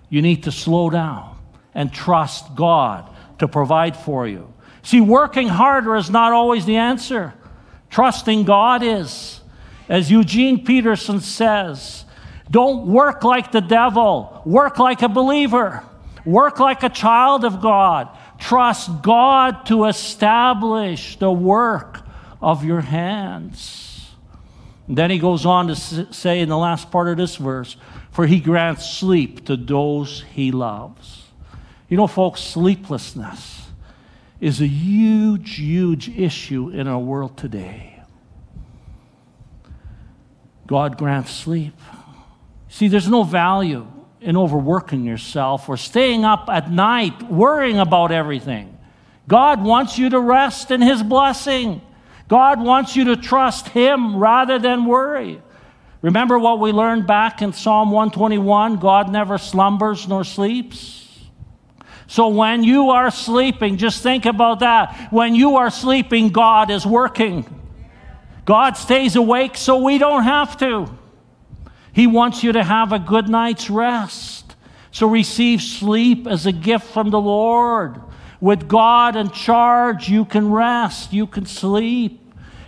you 0.09 0.23
need 0.23 0.43
to 0.45 0.53
slow 0.53 0.91
down 0.91 1.39
and 1.75 1.93
trust 1.93 2.55
God 2.55 3.09
to 3.39 3.49
provide 3.49 3.97
for 3.97 4.27
you. 4.27 4.53
See, 4.83 5.01
working 5.01 5.49
harder 5.49 5.97
is 5.97 6.11
not 6.11 6.33
always 6.33 6.67
the 6.67 6.77
answer. 6.77 7.35
Trusting 7.91 8.45
God 8.45 8.83
is. 8.83 9.41
As 9.89 10.11
Eugene 10.11 10.65
Peterson 10.65 11.21
says, 11.21 12.05
don't 12.51 12.87
work 12.87 13.25
like 13.25 13.53
the 13.53 13.61
devil, 13.61 14.43
work 14.45 14.79
like 14.79 15.03
a 15.03 15.09
believer, 15.09 15.85
work 16.25 16.59
like 16.61 16.83
a 16.83 16.89
child 16.89 17.45
of 17.45 17.61
God. 17.61 18.09
Trust 18.43 19.03
God 19.03 19.67
to 19.67 19.85
establish 19.85 21.17
the 21.17 21.31
work 21.31 22.01
of 22.41 22.65
your 22.65 22.81
hands. 22.81 24.11
And 24.89 24.99
then 24.99 25.11
he 25.11 25.21
goes 25.21 25.47
on 25.47 25.69
to 25.69 25.77
say 25.77 26.41
in 26.41 26.49
the 26.49 26.59
last 26.59 26.91
part 26.91 27.07
of 27.07 27.17
this 27.17 27.37
verse, 27.37 27.77
for 28.11 28.27
he 28.27 28.41
grants 28.41 28.85
sleep 28.91 29.47
to 29.47 29.57
those 29.57 30.25
he 30.35 30.51
loves. 30.51 31.29
You 31.89 31.97
know, 31.97 32.09
folks, 32.09 32.41
sleeplessness 32.41 33.69
is 34.41 34.61
a 34.61 34.67
huge, 34.67 35.55
huge 35.55 36.09
issue 36.09 36.69
in 36.71 36.89
our 36.89 36.99
world 36.99 37.37
today. 37.37 38.03
God 40.67 40.99
grants 40.99 41.31
sleep. 41.31 41.79
See, 42.69 42.89
there's 42.89 43.09
no 43.09 43.23
value 43.23 43.87
in 44.23 44.37
overworking 44.37 45.05
yourself 45.05 45.69
or 45.69 45.77
staying 45.77 46.25
up 46.25 46.49
at 46.49 46.71
night 46.71 47.23
worrying 47.31 47.79
about 47.79 48.13
everything. 48.13 48.79
God 49.29 49.63
wants 49.63 49.99
you 49.99 50.11
to 50.11 50.21
rest 50.21 50.71
in 50.71 50.81
His 50.81 51.03
blessing. 51.03 51.81
God 52.29 52.61
wants 52.61 52.97
you 52.97 53.05
to 53.05 53.17
trust 53.17 53.69
Him 53.69 54.17
rather 54.17 54.59
than 54.59 54.87
worry. 54.87 55.41
Remember 56.01 56.39
what 56.39 56.59
we 56.59 56.73
learned 56.73 57.07
back 57.07 57.43
in 57.43 57.53
Psalm 57.53 57.91
121 57.91 58.77
God 58.77 59.11
never 59.11 59.39
slumbers 59.39 60.09
nor 60.09 60.25
sleeps. 60.25 61.01
So 62.09 62.29
when 62.29 62.63
you 62.63 62.91
are 62.91 63.11
sleeping, 63.11 63.79
just 63.79 64.03
think 64.03 64.27
about 64.27 64.61
that. 64.61 65.09
When 65.11 65.35
you 65.35 65.57
are 65.57 65.71
sleeping, 65.71 66.29
God 66.29 66.71
is 66.71 66.85
working. 66.85 67.47
God 68.45 68.77
stays 68.77 69.17
awake 69.17 69.57
so 69.57 69.79
we 69.79 69.99
don't 69.99 70.25
have 70.25 70.57
to. 70.59 70.91
He 71.93 72.07
wants 72.07 72.43
you 72.43 72.53
to 72.53 72.65
have 72.65 72.93
a 72.93 72.99
good 72.99 73.29
night's 73.29 73.69
rest. 73.69 74.57
So 74.91 75.09
receive 75.09 75.63
sleep 75.63 76.27
as 76.27 76.47
a 76.47 76.53
gift 76.53 76.87
from 76.87 77.11
the 77.11 77.21
Lord. 77.21 78.01
With 78.41 78.69
God 78.69 79.17
in 79.17 79.31
charge, 79.31 80.09
you 80.09 80.25
can 80.25 80.51
rest, 80.51 81.13
you 81.13 81.27
can 81.27 81.47
sleep 81.47 82.21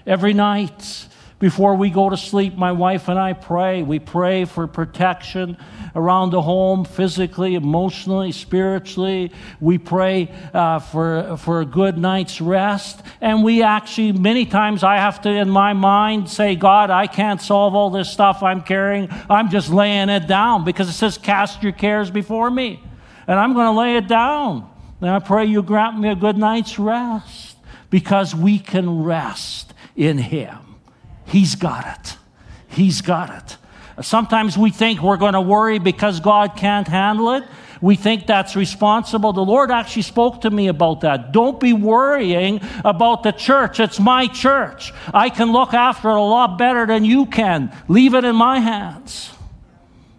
every 0.06 0.32
night. 0.32 1.08
Before 1.38 1.74
we 1.74 1.90
go 1.90 2.08
to 2.08 2.16
sleep, 2.16 2.56
my 2.56 2.72
wife 2.72 3.08
and 3.08 3.18
I 3.18 3.32
pray. 3.32 3.82
We 3.82 3.98
pray 3.98 4.44
for 4.44 4.66
protection 4.66 5.58
around 5.94 6.30
the 6.30 6.42
home, 6.42 6.84
physically, 6.84 7.54
emotionally, 7.54 8.32
spiritually. 8.32 9.32
We 9.60 9.78
pray 9.78 10.30
uh, 10.52 10.80
for, 10.80 11.36
for 11.36 11.60
a 11.60 11.64
good 11.64 11.98
night's 11.98 12.40
rest. 12.40 13.02
And 13.20 13.44
we 13.44 13.62
actually, 13.62 14.12
many 14.12 14.46
times, 14.46 14.82
I 14.82 14.96
have 14.96 15.22
to, 15.22 15.30
in 15.30 15.48
my 15.50 15.72
mind, 15.72 16.28
say, 16.28 16.56
God, 16.56 16.90
I 16.90 17.06
can't 17.06 17.40
solve 17.40 17.74
all 17.74 17.90
this 17.90 18.10
stuff 18.10 18.42
I'm 18.42 18.62
carrying. 18.62 19.08
I'm 19.30 19.50
just 19.50 19.70
laying 19.70 20.08
it 20.08 20.26
down 20.26 20.64
because 20.64 20.88
it 20.88 20.94
says, 20.94 21.18
cast 21.18 21.62
your 21.62 21.72
cares 21.72 22.10
before 22.10 22.50
me. 22.50 22.82
And 23.26 23.38
I'm 23.38 23.54
going 23.54 23.66
to 23.66 23.78
lay 23.78 23.96
it 23.96 24.08
down. 24.08 24.70
And 25.00 25.10
I 25.10 25.18
pray 25.18 25.44
you 25.44 25.62
grant 25.62 25.98
me 25.98 26.08
a 26.08 26.14
good 26.14 26.36
night's 26.36 26.78
rest 26.78 27.56
because 27.90 28.34
we 28.34 28.58
can 28.58 29.04
rest 29.04 29.74
in 29.96 30.18
Him. 30.18 30.58
He's 31.26 31.54
got 31.54 31.86
it. 31.86 32.16
He's 32.68 33.00
got 33.00 33.30
it. 33.30 33.56
Sometimes 34.02 34.58
we 34.58 34.70
think 34.70 35.00
we're 35.00 35.16
going 35.16 35.34
to 35.34 35.40
worry 35.40 35.78
because 35.78 36.20
God 36.20 36.56
can't 36.56 36.88
handle 36.88 37.32
it. 37.34 37.44
We 37.80 37.96
think 37.96 38.26
that's 38.26 38.56
responsible. 38.56 39.32
The 39.32 39.44
Lord 39.44 39.70
actually 39.70 40.02
spoke 40.02 40.40
to 40.42 40.50
me 40.50 40.68
about 40.68 41.02
that. 41.02 41.32
Don't 41.32 41.60
be 41.60 41.72
worrying 41.72 42.60
about 42.84 43.22
the 43.22 43.32
church. 43.32 43.78
It's 43.78 44.00
my 44.00 44.26
church. 44.26 44.92
I 45.12 45.28
can 45.28 45.52
look 45.52 45.74
after 45.74 46.08
it 46.08 46.16
a 46.16 46.20
lot 46.20 46.56
better 46.56 46.86
than 46.86 47.04
you 47.04 47.26
can. 47.26 47.76
Leave 47.86 48.14
it 48.14 48.24
in 48.24 48.36
my 48.36 48.58
hands. 48.58 49.30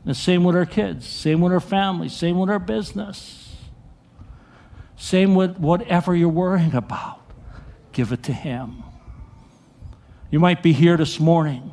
The 0.05 0.13
same 0.13 0.43
with 0.43 0.55
our 0.55 0.67
kids, 0.67 1.07
same 1.07 1.41
with 1.41 1.51
our 1.51 1.59
family, 1.59 2.09
same 2.09 2.37
with 2.37 2.51
our 2.51 2.59
business, 2.59 3.55
same 4.95 5.33
with 5.33 5.57
whatever 5.57 6.15
you're 6.15 6.29
worrying 6.29 6.75
about. 6.75 7.19
Give 7.91 8.11
it 8.11 8.21
to 8.23 8.33
Him. 8.33 8.83
You 10.29 10.39
might 10.39 10.61
be 10.61 10.73
here 10.73 10.95
this 10.95 11.19
morning, 11.19 11.71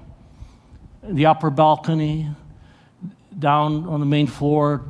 the 1.02 1.26
upper 1.26 1.50
balcony, 1.50 2.28
down 3.38 3.88
on 3.88 4.00
the 4.00 4.06
main 4.06 4.26
floor, 4.26 4.84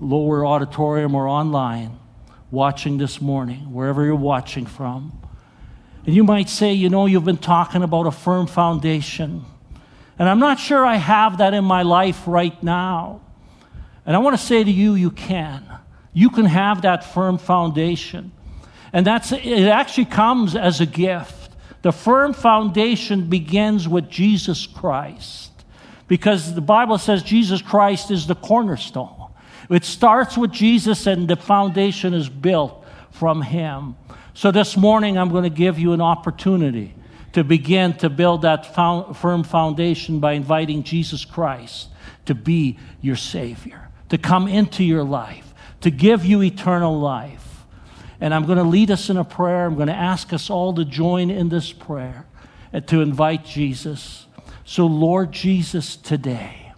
lower 0.00 0.46
auditorium, 0.46 1.14
or 1.14 1.28
online, 1.28 1.98
watching 2.50 2.98
this 2.98 3.20
morning, 3.20 3.72
wherever 3.72 4.04
you're 4.04 4.14
watching 4.14 4.66
from. 4.66 5.20
And 6.06 6.14
you 6.14 6.24
might 6.24 6.48
say, 6.48 6.72
you 6.72 6.88
know, 6.88 7.06
you've 7.06 7.24
been 7.24 7.36
talking 7.36 7.82
about 7.82 8.06
a 8.06 8.10
firm 8.10 8.46
foundation. 8.46 9.44
And 10.18 10.28
I'm 10.28 10.38
not 10.38 10.58
sure 10.58 10.84
I 10.84 10.96
have 10.96 11.38
that 11.38 11.54
in 11.54 11.64
my 11.64 11.82
life 11.82 12.22
right 12.26 12.60
now. 12.62 13.20
And 14.06 14.16
I 14.16 14.18
want 14.18 14.38
to 14.38 14.44
say 14.44 14.64
to 14.64 14.70
you, 14.70 14.94
you 14.94 15.10
can. 15.10 15.64
You 16.12 16.30
can 16.30 16.46
have 16.46 16.82
that 16.82 17.04
firm 17.04 17.38
foundation. 17.38 18.32
And 18.92 19.06
that's 19.06 19.32
it 19.32 19.68
actually 19.68 20.06
comes 20.06 20.56
as 20.56 20.80
a 20.80 20.86
gift. 20.86 21.52
The 21.82 21.92
firm 21.92 22.34
foundation 22.34 23.28
begins 23.28 23.88
with 23.88 24.10
Jesus 24.10 24.66
Christ. 24.66 25.49
Because 26.10 26.56
the 26.56 26.60
Bible 26.60 26.98
says 26.98 27.22
Jesus 27.22 27.62
Christ 27.62 28.10
is 28.10 28.26
the 28.26 28.34
cornerstone. 28.34 29.30
It 29.70 29.84
starts 29.84 30.36
with 30.36 30.50
Jesus 30.50 31.06
and 31.06 31.28
the 31.28 31.36
foundation 31.36 32.14
is 32.14 32.28
built 32.28 32.84
from 33.12 33.42
him. 33.42 33.94
So 34.34 34.50
this 34.50 34.76
morning 34.76 35.16
I'm 35.16 35.30
going 35.30 35.44
to 35.44 35.50
give 35.50 35.78
you 35.78 35.92
an 35.92 36.00
opportunity 36.00 36.96
to 37.34 37.44
begin 37.44 37.92
to 37.98 38.10
build 38.10 38.42
that 38.42 38.74
found, 38.74 39.16
firm 39.18 39.44
foundation 39.44 40.18
by 40.18 40.32
inviting 40.32 40.82
Jesus 40.82 41.24
Christ 41.24 41.90
to 42.26 42.34
be 42.34 42.76
your 43.00 43.14
Savior, 43.14 43.88
to 44.08 44.18
come 44.18 44.48
into 44.48 44.82
your 44.82 45.04
life, 45.04 45.54
to 45.82 45.92
give 45.92 46.24
you 46.24 46.42
eternal 46.42 46.98
life. 46.98 47.66
And 48.20 48.34
I'm 48.34 48.46
going 48.46 48.58
to 48.58 48.64
lead 48.64 48.90
us 48.90 49.10
in 49.10 49.16
a 49.16 49.24
prayer. 49.24 49.64
I'm 49.64 49.76
going 49.76 49.86
to 49.86 49.94
ask 49.94 50.32
us 50.32 50.50
all 50.50 50.74
to 50.74 50.84
join 50.84 51.30
in 51.30 51.50
this 51.50 51.72
prayer 51.72 52.26
and 52.72 52.84
to 52.88 53.00
invite 53.00 53.44
Jesus. 53.44 54.26
So, 54.70 54.86
Lord 54.86 55.32
Jesus, 55.32 55.96
today, 55.96 56.70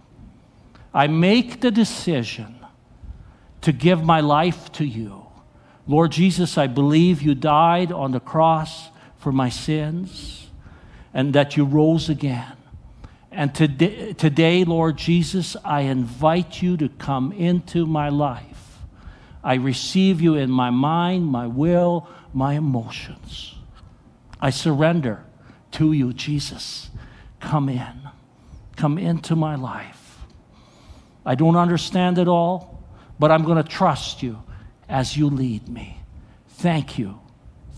I 0.95 1.05
make 1.05 1.61
the 1.61 1.69
decision 1.69 2.55
to 3.61 3.71
give 3.71 4.03
my 4.03 4.19
life 4.19 4.71
to 4.71 4.83
you. 4.83 5.27
Lord 5.85 6.11
Jesus, 6.11 6.57
I 6.57 6.65
believe 6.65 7.21
you 7.21 7.35
died 7.35 7.91
on 7.91 8.09
the 8.09 8.19
cross 8.19 8.89
for 9.19 9.31
my 9.31 9.49
sins 9.49 10.49
and 11.13 11.33
that 11.33 11.55
you 11.55 11.65
rose 11.65 12.09
again. 12.09 12.57
And 13.31 13.53
today, 13.53 14.13
today, 14.13 14.63
Lord 14.63 14.97
Jesus, 14.97 15.55
I 15.63 15.81
invite 15.81 16.63
you 16.63 16.75
to 16.77 16.89
come 16.89 17.31
into 17.31 17.85
my 17.85 18.09
life. 18.09 18.79
I 19.43 19.53
receive 19.53 20.19
you 20.19 20.33
in 20.33 20.49
my 20.49 20.71
mind, 20.71 21.27
my 21.27 21.45
will, 21.45 22.09
my 22.33 22.55
emotions. 22.55 23.53
I 24.41 24.49
surrender 24.49 25.23
to 25.73 25.93
you, 25.93 26.11
Jesus. 26.11 26.89
Come 27.43 27.67
in. 27.67 28.09
Come 28.77 28.97
into 28.97 29.35
my 29.35 29.55
life. 29.55 30.19
I 31.25 31.35
don't 31.35 31.57
understand 31.57 32.17
it 32.17 32.27
all, 32.27 32.83
but 33.19 33.31
I'm 33.31 33.43
going 33.43 33.61
to 33.61 33.69
trust 33.69 34.23
you 34.23 34.41
as 34.87 35.17
you 35.17 35.29
lead 35.29 35.67
me. 35.67 35.99
Thank 36.47 36.97
you. 36.97 37.19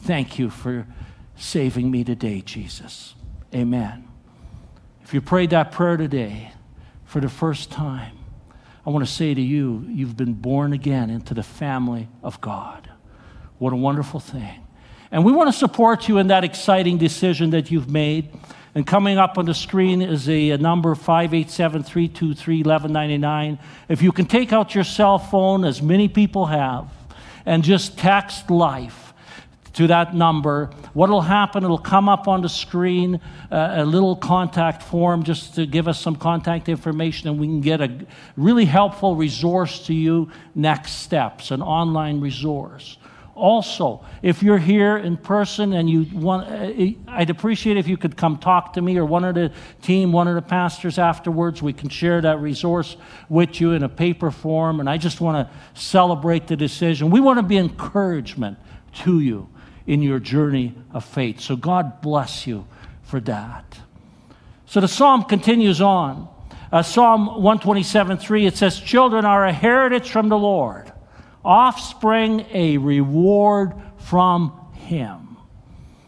Thank 0.03 0.37
you 0.37 0.49
for 0.51 0.87
saving 1.35 1.89
me 1.89 2.03
today, 2.03 2.41
Jesus. 2.41 3.15
Amen. 3.53 4.07
If 5.03 5.13
you 5.13 5.21
prayed 5.21 5.49
that 5.49 5.71
prayer 5.71 5.97
today 5.97 6.51
for 7.03 7.19
the 7.19 7.29
first 7.29 7.71
time, 7.71 8.17
I 8.85 8.91
want 8.91 9.05
to 9.05 9.11
say 9.11 9.33
to 9.33 9.41
you, 9.41 9.83
you've 9.89 10.15
been 10.15 10.33
born 10.33 10.73
again 10.73 11.09
into 11.09 11.33
the 11.33 11.43
family 11.43 12.07
of 12.21 12.39
God. 12.39 12.89
What 13.57 13.73
a 13.73 13.77
wonderful 13.77 14.19
thing. 14.19 14.64
And 15.11 15.23
we 15.23 15.31
want 15.31 15.51
to 15.51 15.57
support 15.57 16.07
you 16.07 16.17
in 16.17 16.27
that 16.27 16.43
exciting 16.43 16.97
decision 16.97 17.51
that 17.51 17.71
you've 17.71 17.89
made. 17.89 18.29
And 18.73 18.85
coming 18.85 19.17
up 19.17 19.37
on 19.37 19.45
the 19.45 19.53
screen 19.53 20.01
is 20.01 20.27
a, 20.27 20.51
a 20.51 20.57
number 20.57 20.93
587 20.95 21.83
323 21.83 22.57
1199. 22.57 23.59
If 23.87 24.01
you 24.01 24.11
can 24.11 24.25
take 24.25 24.51
out 24.51 24.75
your 24.75 24.83
cell 24.83 25.17
phone, 25.17 25.63
as 25.63 25.81
many 25.81 26.09
people 26.09 26.47
have, 26.47 26.89
and 27.45 27.63
just 27.63 27.97
text 27.97 28.49
life 28.49 29.13
to 29.75 29.87
that 29.87 30.15
number. 30.15 30.69
What 30.93 31.09
will 31.09 31.21
happen? 31.21 31.63
It'll 31.63 31.77
come 31.77 32.07
up 32.07 32.27
on 32.27 32.41
the 32.41 32.49
screen, 32.49 33.19
uh, 33.51 33.73
a 33.75 33.85
little 33.85 34.15
contact 34.15 34.81
form 34.81 35.23
just 35.23 35.55
to 35.55 35.65
give 35.65 35.87
us 35.87 35.99
some 35.99 36.15
contact 36.15 36.69
information, 36.69 37.29
and 37.29 37.39
we 37.39 37.47
can 37.47 37.61
get 37.61 37.81
a 37.81 38.05
really 38.37 38.65
helpful 38.65 39.15
resource 39.15 39.85
to 39.87 39.93
you 39.93 40.31
next 40.53 40.93
steps, 40.93 41.51
an 41.51 41.61
online 41.61 42.21
resource. 42.21 42.97
Also, 43.35 44.01
if 44.21 44.41
you're 44.41 44.57
here 44.57 44.95
in 44.95 45.17
person 45.17 45.73
and 45.73 45.89
you 45.89 46.07
want, 46.17 46.47
uh, 46.47 47.11
I'd 47.11 47.29
appreciate 47.29 47.75
if 47.75 47.85
you 47.85 47.97
could 47.97 48.15
come 48.15 48.37
talk 48.37 48.71
to 48.73 48.81
me 48.81 48.97
or 48.97 49.03
one 49.03 49.25
of 49.25 49.35
the 49.35 49.51
team, 49.81 50.13
one 50.13 50.29
of 50.29 50.35
the 50.35 50.41
pastors 50.41 50.97
afterwards. 50.97 51.61
We 51.61 51.73
can 51.73 51.89
share 51.89 52.21
that 52.21 52.39
resource 52.39 52.95
with 53.27 53.59
you 53.59 53.73
in 53.73 53.83
a 53.83 53.89
paper 53.89 54.31
form. 54.31 54.79
And 54.79 54.89
I 54.89 54.97
just 54.97 55.19
want 55.19 55.45
to 55.49 55.79
celebrate 55.79 56.47
the 56.47 56.55
decision. 56.55 57.11
We 57.11 57.19
want 57.19 57.37
to 57.37 57.43
be 57.43 57.57
encouragement 57.57 58.57
to 59.03 59.19
you 59.19 59.49
in 59.85 60.01
your 60.01 60.19
journey 60.19 60.73
of 60.91 61.03
faith. 61.03 61.41
So 61.41 61.57
God 61.57 61.99
bless 62.01 62.47
you 62.47 62.65
for 63.03 63.19
that. 63.19 63.79
So 64.65 64.79
the 64.79 64.87
psalm 64.87 65.23
continues 65.23 65.81
on. 65.81 66.29
Uh, 66.71 66.81
psalm 66.83 67.27
127 67.27 68.17
3, 68.17 68.45
it 68.45 68.55
says, 68.55 68.79
Children 68.79 69.25
are 69.25 69.45
a 69.45 69.51
heritage 69.51 70.09
from 70.09 70.29
the 70.29 70.37
Lord 70.37 70.93
offspring 71.45 72.45
a 72.51 72.77
reward 72.77 73.73
from 73.97 74.51
him. 74.73 75.37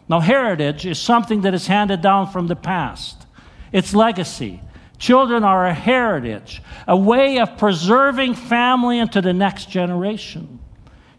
Now, 0.09 0.19
heritage 0.19 0.85
is 0.85 0.99
something 0.99 1.41
that 1.41 1.53
is 1.53 1.67
handed 1.67 2.01
down 2.01 2.31
from 2.31 2.47
the 2.47 2.55
past, 2.55 3.25
it's 3.71 3.93
legacy. 3.93 4.61
Children 4.97 5.43
are 5.43 5.67
a 5.67 5.75
heritage, 5.75 6.63
a 6.87 6.97
way 6.97 7.37
of 7.37 7.55
preserving 7.59 8.33
family 8.33 8.97
into 8.97 9.21
the 9.21 9.33
next 9.33 9.69
generation. 9.69 10.57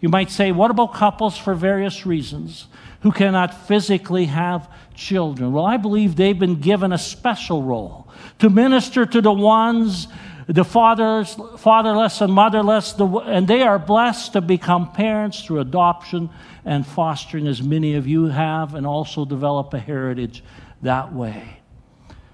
You 0.01 0.09
might 0.09 0.31
say, 0.31 0.51
what 0.51 0.73
about 0.73 0.95
couples 0.95 1.39
for 1.39 1.55
various 1.55 2.05
reasons 2.05 2.67
who 3.03 3.13
cannot 3.13 3.69
physically 3.69 4.25
have 4.25 4.69
children? 4.95 5.53
Well, 5.53 5.65
I 5.65 5.77
believe 5.77 6.17
they've 6.17 6.39
been 6.39 6.61
given 6.61 6.93
a 6.93 6.99
special 6.99 7.63
role 7.63 8.09
to 8.41 8.51
minister 8.51 9.07
to 9.07 9.21
the 9.21 9.33
ones 9.33 10.09
the 10.49 10.65
fathers, 10.65 11.37
fatherless 11.59 12.23
and 12.23 12.33
motherless, 12.33 12.95
the, 12.95 13.07
and 13.07 13.47
they 13.47 13.61
are 13.61 13.79
blessed 13.79 14.33
to 14.33 14.41
become 14.41 14.91
parents 14.93 15.45
through 15.45 15.61
adoption 15.61 16.31
and 16.65 16.87
fostering, 16.87 17.47
as 17.47 17.63
many 17.63 17.95
of 17.95 18.07
you 18.07 18.27
have, 18.27 18.75
and 18.75 18.87
also 18.87 19.27
develop 19.27 19.75
a 19.75 19.79
heritage 19.79 20.43
that 20.81 21.13
way. 21.13 21.61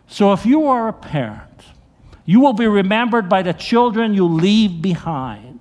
So 0.06 0.32
if 0.32 0.46
you 0.46 0.66
are 0.66 0.88
a 0.88 0.92
parent, 0.92 1.50
you 2.24 2.38
will 2.38 2.52
be 2.52 2.68
remembered 2.68 3.28
by 3.28 3.42
the 3.42 3.52
children 3.52 4.14
you 4.14 4.26
leave 4.26 4.80
behind. 4.80 5.58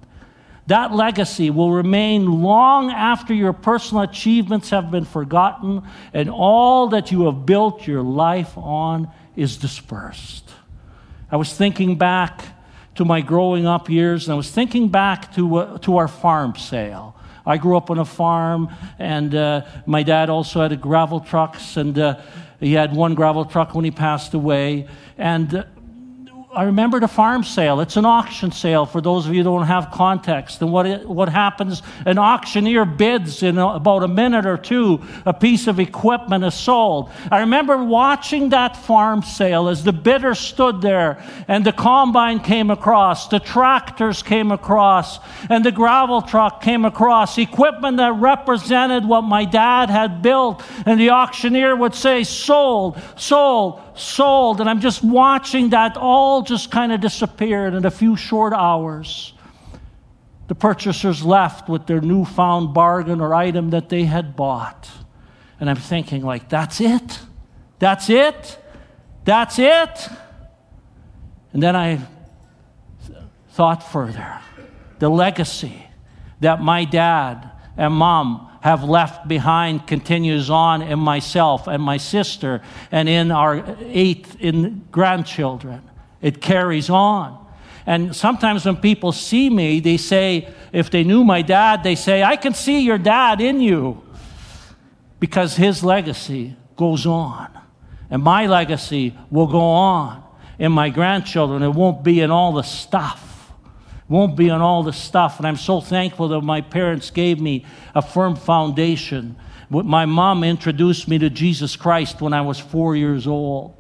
That 0.68 0.94
legacy 0.94 1.50
will 1.50 1.72
remain 1.72 2.44
long 2.44 2.92
after 2.92 3.34
your 3.34 3.52
personal 3.52 4.04
achievements 4.04 4.70
have 4.70 4.92
been 4.92 5.06
forgotten 5.06 5.82
and 6.14 6.30
all 6.30 6.90
that 6.90 7.12
you 7.12 7.26
have 7.26 7.48
built 7.48 7.88
your 7.88 8.04
life 8.04 8.56
on 8.58 9.10
is 9.36 9.58
dispersed. 9.58 10.43
I 11.34 11.36
was 11.36 11.52
thinking 11.52 11.96
back 11.96 12.44
to 12.94 13.06
my 13.06 13.22
growing 13.22 13.66
up 13.66 13.90
years, 13.90 14.28
and 14.28 14.34
I 14.34 14.38
was 14.38 14.52
thinking 14.52 14.90
back 14.90 15.34
to, 15.34 15.56
uh, 15.56 15.78
to 15.80 15.98
our 15.98 16.08
farm 16.08 16.56
sale. 16.56 17.16
I 17.44 17.58
grew 17.58 17.76
up 17.76 17.90
on 17.90 17.98
a 17.98 18.06
farm, 18.06 18.70
and 19.00 19.34
uh, 19.34 19.66
my 19.88 20.04
dad 20.04 20.30
also 20.30 20.62
had 20.62 20.72
a 20.72 20.76
gravel 20.76 21.20
trucks, 21.20 21.76
and 21.76 21.98
uh, 21.98 22.22
he 22.60 22.74
had 22.74 22.96
one 22.96 23.16
gravel 23.16 23.46
truck 23.46 23.74
when 23.74 23.84
he 23.84 23.90
passed 23.90 24.36
away. 24.36 24.88
And 25.18 25.56
uh, 25.56 25.64
I 26.56 26.64
remember 26.66 27.00
the 27.00 27.08
farm 27.08 27.44
sale. 27.44 27.82
It's 27.82 27.98
an 27.98 28.06
auction 28.06 28.52
sale 28.52 28.86
for 28.86 29.02
those 29.02 29.26
of 29.26 29.34
you 29.34 29.40
who 29.40 29.46
don't 29.46 29.66
have 29.66 29.90
context. 29.90 30.62
And 30.62 30.72
what, 30.72 30.86
it, 30.86 31.10
what 31.10 31.28
happens, 31.28 31.82
an 32.06 32.20
auctioneer 32.20 32.86
bids 32.86 33.42
in 33.42 33.58
about 33.58 34.04
a 34.04 34.08
minute 34.08 34.46
or 34.46 34.58
two, 34.58 35.02
a 35.26 35.34
piece 35.34 35.66
of 35.66 35.80
equipment 35.80 36.44
is 36.44 36.54
sold. 36.54 37.10
I 37.32 37.40
remember 37.40 37.84
watching 37.84 38.50
that 38.50 38.78
farm 38.78 39.24
sale 39.24 39.68
as 39.68 39.84
the 39.84 39.94
bidder 39.94 40.36
stood 40.36 40.82
there 40.82 41.24
and 41.48 41.66
the 41.66 41.72
combine 41.72 42.40
came 42.40 42.70
across, 42.70 43.30
the 43.30 43.40
tractors 43.40 44.22
came 44.22 44.52
across, 44.52 45.20
and 45.50 45.66
the 45.66 45.72
gravel 45.72 46.22
truck 46.22 46.62
came 46.62 46.86
across, 46.86 47.38
equipment 47.40 47.98
that 47.98 48.14
represented 48.14 49.06
what 49.06 49.22
my 49.22 49.46
dad 49.46 49.90
had 49.90 50.22
built. 50.22 50.64
And 50.86 51.00
the 51.00 51.10
auctioneer 51.10 51.76
would 51.76 51.96
say, 51.96 52.24
sold, 52.24 53.02
sold, 53.16 53.82
sold. 53.96 54.60
And 54.60 54.70
I'm 54.70 54.80
just 54.80 55.04
watching 55.04 55.70
that 55.70 55.98
all 55.98 56.42
just 56.42 56.72
kind 56.72 56.92
of 56.92 57.02
disappeared 57.02 57.74
in 57.74 57.86
a 57.86 57.92
few 57.92 58.16
short 58.16 58.54
hours. 58.54 59.34
The 60.48 60.56
purchasers 60.56 61.24
left 61.24 61.70
with 61.70 61.88
their 61.88 62.02
newfound 62.02 62.74
bargain 62.74 63.22
or 63.22 63.34
item 63.34 63.70
that 63.72 63.90
they 63.90 64.04
had 64.04 64.36
bought. 64.36 64.90
And 65.60 65.70
I'm 65.70 65.78
thinking, 65.78 66.24
like, 66.24 66.50
that's 66.50 66.82
it? 66.82 67.20
That's 67.80 68.10
it? 68.10 68.60
That's 69.24 69.58
it? 69.58 70.10
And 71.54 71.64
then 71.64 71.76
I 71.76 72.00
thought 73.50 73.84
further. 73.84 74.40
The 75.00 75.10
legacy 75.10 75.86
that 76.40 76.62
my 76.62 76.86
dad 76.86 77.50
and 77.78 77.94
mom 77.94 78.50
have 78.64 78.84
left 78.86 79.28
behind 79.28 79.86
continues 79.88 80.50
on 80.50 80.82
in 80.82 80.98
myself 80.98 81.68
and 81.68 81.84
my 81.84 81.98
sister 81.98 82.62
and 82.92 83.10
in 83.10 83.30
our 83.30 83.62
eighth 83.82 84.38
in 84.40 84.88
grandchildren. 84.90 85.82
It 86.22 86.40
carries 86.40 86.90
on. 86.90 87.38
And 87.86 88.16
sometimes 88.16 88.66
when 88.66 88.78
people 88.78 89.12
see 89.12 89.50
me, 89.50 89.82
they 89.82 89.98
say, 89.98 90.48
if 90.72 90.90
they 90.90 91.04
knew 91.04 91.26
my 91.26 91.42
dad, 91.42 91.84
they 91.84 91.96
say, 91.96 92.24
I 92.24 92.38
can 92.38 92.54
see 92.54 92.80
your 92.80 92.98
dad 92.98 93.42
in 93.42 93.60
you. 93.60 94.02
because 95.24 95.56
his 95.56 95.86
legacy 95.86 96.54
goes 96.76 97.06
on. 97.06 97.48
And 98.10 98.22
my 98.22 98.46
legacy 98.46 99.18
will 99.32 99.48
go 99.48 99.62
on 99.62 100.22
in 100.60 100.74
my 100.74 100.90
grandchildren. 100.90 101.64
It 101.64 101.70
won't 101.70 102.04
be 102.04 102.20
in 102.20 102.30
all 102.30 102.52
the 102.52 102.62
stuff. 102.62 103.33
Won't 104.10 104.36
be 104.36 104.50
on 104.50 104.62
all 104.62 104.84
the 104.84 104.94
stuff. 104.94 105.38
And 105.38 105.48
I'm 105.48 105.58
so 105.58 105.82
thankful 105.82 106.28
that 106.30 106.42
my 106.42 106.62
parents 106.62 107.10
gave 107.10 107.40
me 107.40 107.66
a 107.96 108.02
firm 108.02 108.36
foundation. 108.36 109.36
My 109.70 110.06
mom 110.06 110.44
introduced 110.44 111.08
me 111.08 111.18
to 111.20 111.30
Jesus 111.30 111.76
Christ 111.76 112.22
when 112.22 112.34
I 112.34 112.42
was 112.42 112.60
four 112.60 112.96
years 112.96 113.26
old. 113.26 113.76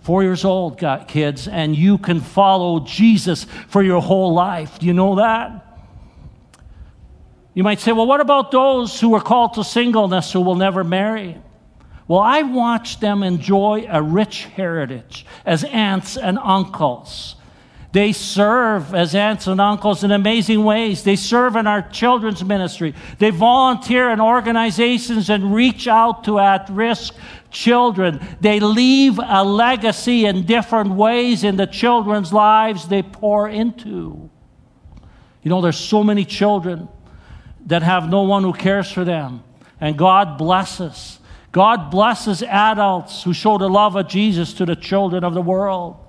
Four 0.00 0.22
years 0.22 0.44
old, 0.44 0.78
got 0.78 1.06
kids, 1.06 1.48
and 1.48 1.76
you 1.76 1.98
can 1.98 2.20
follow 2.20 2.80
Jesus 2.80 3.44
for 3.68 3.82
your 3.82 4.00
whole 4.00 4.32
life. 4.32 4.78
Do 4.78 4.86
you 4.86 4.94
know 4.94 5.16
that? 5.16 5.66
You 7.52 7.62
might 7.64 7.80
say, 7.80 7.92
well, 7.92 8.06
what 8.06 8.20
about 8.20 8.50
those 8.50 9.00
who 9.00 9.14
are 9.14 9.20
called 9.20 9.54
to 9.54 9.64
singleness 9.64 10.32
who 10.32 10.40
will 10.40 10.54
never 10.54 10.84
marry? 10.84 11.36
Well, 12.06 12.20
I 12.20 12.42
watched 12.42 13.00
them 13.00 13.22
enjoy 13.22 13.86
a 13.88 14.00
rich 14.00 14.44
heritage 14.44 15.26
as 15.44 15.64
aunts 15.64 16.16
and 16.16 16.38
uncles. 16.38 17.34
They 17.90 18.12
serve 18.12 18.94
as 18.94 19.14
aunts 19.14 19.46
and 19.46 19.60
uncles 19.60 20.04
in 20.04 20.10
amazing 20.10 20.62
ways. 20.62 21.04
They 21.04 21.16
serve 21.16 21.56
in 21.56 21.66
our 21.66 21.80
children's 21.80 22.44
ministry. 22.44 22.94
They 23.18 23.30
volunteer 23.30 24.10
in 24.10 24.20
organizations 24.20 25.30
and 25.30 25.54
reach 25.54 25.88
out 25.88 26.24
to 26.24 26.38
at 26.38 26.68
risk 26.68 27.14
children. 27.50 28.20
They 28.40 28.60
leave 28.60 29.18
a 29.18 29.42
legacy 29.42 30.26
in 30.26 30.44
different 30.44 30.90
ways 30.90 31.44
in 31.44 31.56
the 31.56 31.66
children's 31.66 32.30
lives 32.30 32.88
they 32.88 33.02
pour 33.02 33.48
into. 33.48 34.28
You 35.42 35.48
know, 35.48 35.62
there's 35.62 35.78
so 35.78 36.04
many 36.04 36.26
children 36.26 36.88
that 37.66 37.82
have 37.82 38.10
no 38.10 38.22
one 38.22 38.42
who 38.42 38.52
cares 38.52 38.90
for 38.92 39.04
them, 39.04 39.42
and 39.80 39.96
God 39.96 40.36
blesses. 40.36 41.20
God 41.52 41.90
blesses 41.90 42.42
adults 42.42 43.22
who 43.22 43.32
show 43.32 43.56
the 43.56 43.68
love 43.68 43.96
of 43.96 44.08
Jesus 44.08 44.52
to 44.54 44.66
the 44.66 44.76
children 44.76 45.24
of 45.24 45.32
the 45.32 45.40
world. 45.40 46.07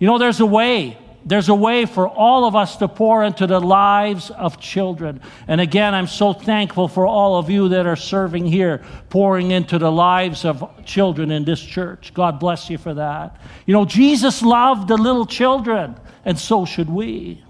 You 0.00 0.08
know, 0.08 0.18
there's 0.18 0.40
a 0.40 0.46
way. 0.46 0.98
There's 1.24 1.50
a 1.50 1.54
way 1.54 1.84
for 1.84 2.08
all 2.08 2.46
of 2.46 2.56
us 2.56 2.76
to 2.78 2.88
pour 2.88 3.22
into 3.22 3.46
the 3.46 3.60
lives 3.60 4.30
of 4.30 4.58
children. 4.58 5.20
And 5.46 5.60
again, 5.60 5.94
I'm 5.94 6.06
so 6.06 6.32
thankful 6.32 6.88
for 6.88 7.06
all 7.06 7.38
of 7.38 7.50
you 7.50 7.68
that 7.68 7.86
are 7.86 7.94
serving 7.94 8.46
here, 8.46 8.82
pouring 9.10 9.50
into 9.50 9.78
the 9.78 9.92
lives 9.92 10.46
of 10.46 10.64
children 10.86 11.30
in 11.30 11.44
this 11.44 11.60
church. 11.60 12.14
God 12.14 12.40
bless 12.40 12.70
you 12.70 12.78
for 12.78 12.94
that. 12.94 13.38
You 13.66 13.74
know, 13.74 13.84
Jesus 13.84 14.40
loved 14.40 14.88
the 14.88 14.96
little 14.96 15.26
children, 15.26 15.94
and 16.24 16.38
so 16.38 16.64
should 16.64 16.88
we. 16.88 17.44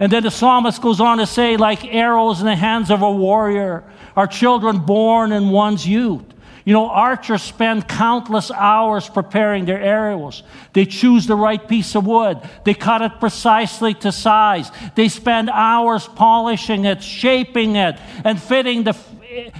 And 0.00 0.10
then 0.10 0.22
the 0.22 0.30
psalmist 0.30 0.80
goes 0.80 1.00
on 1.00 1.18
to 1.18 1.26
say, 1.26 1.58
like 1.58 1.84
arrows 1.92 2.40
in 2.40 2.46
the 2.46 2.56
hands 2.56 2.90
of 2.90 3.02
a 3.02 3.10
warrior, 3.10 3.84
are 4.16 4.26
children 4.26 4.78
born 4.78 5.32
in 5.32 5.50
one's 5.50 5.86
youth. 5.86 6.24
You 6.68 6.74
know, 6.74 6.90
archers 6.90 7.40
spend 7.40 7.88
countless 7.88 8.50
hours 8.50 9.08
preparing 9.08 9.64
their 9.64 9.80
arrows. 9.80 10.42
They 10.74 10.84
choose 10.84 11.26
the 11.26 11.34
right 11.34 11.66
piece 11.66 11.94
of 11.94 12.06
wood. 12.06 12.46
They 12.64 12.74
cut 12.74 13.00
it 13.00 13.20
precisely 13.20 13.94
to 13.94 14.12
size. 14.12 14.70
They 14.94 15.08
spend 15.08 15.48
hours 15.48 16.06
polishing 16.06 16.84
it, 16.84 17.02
shaping 17.02 17.76
it, 17.76 17.98
and 18.22 18.38
fitting 18.38 18.82
the 18.82 18.92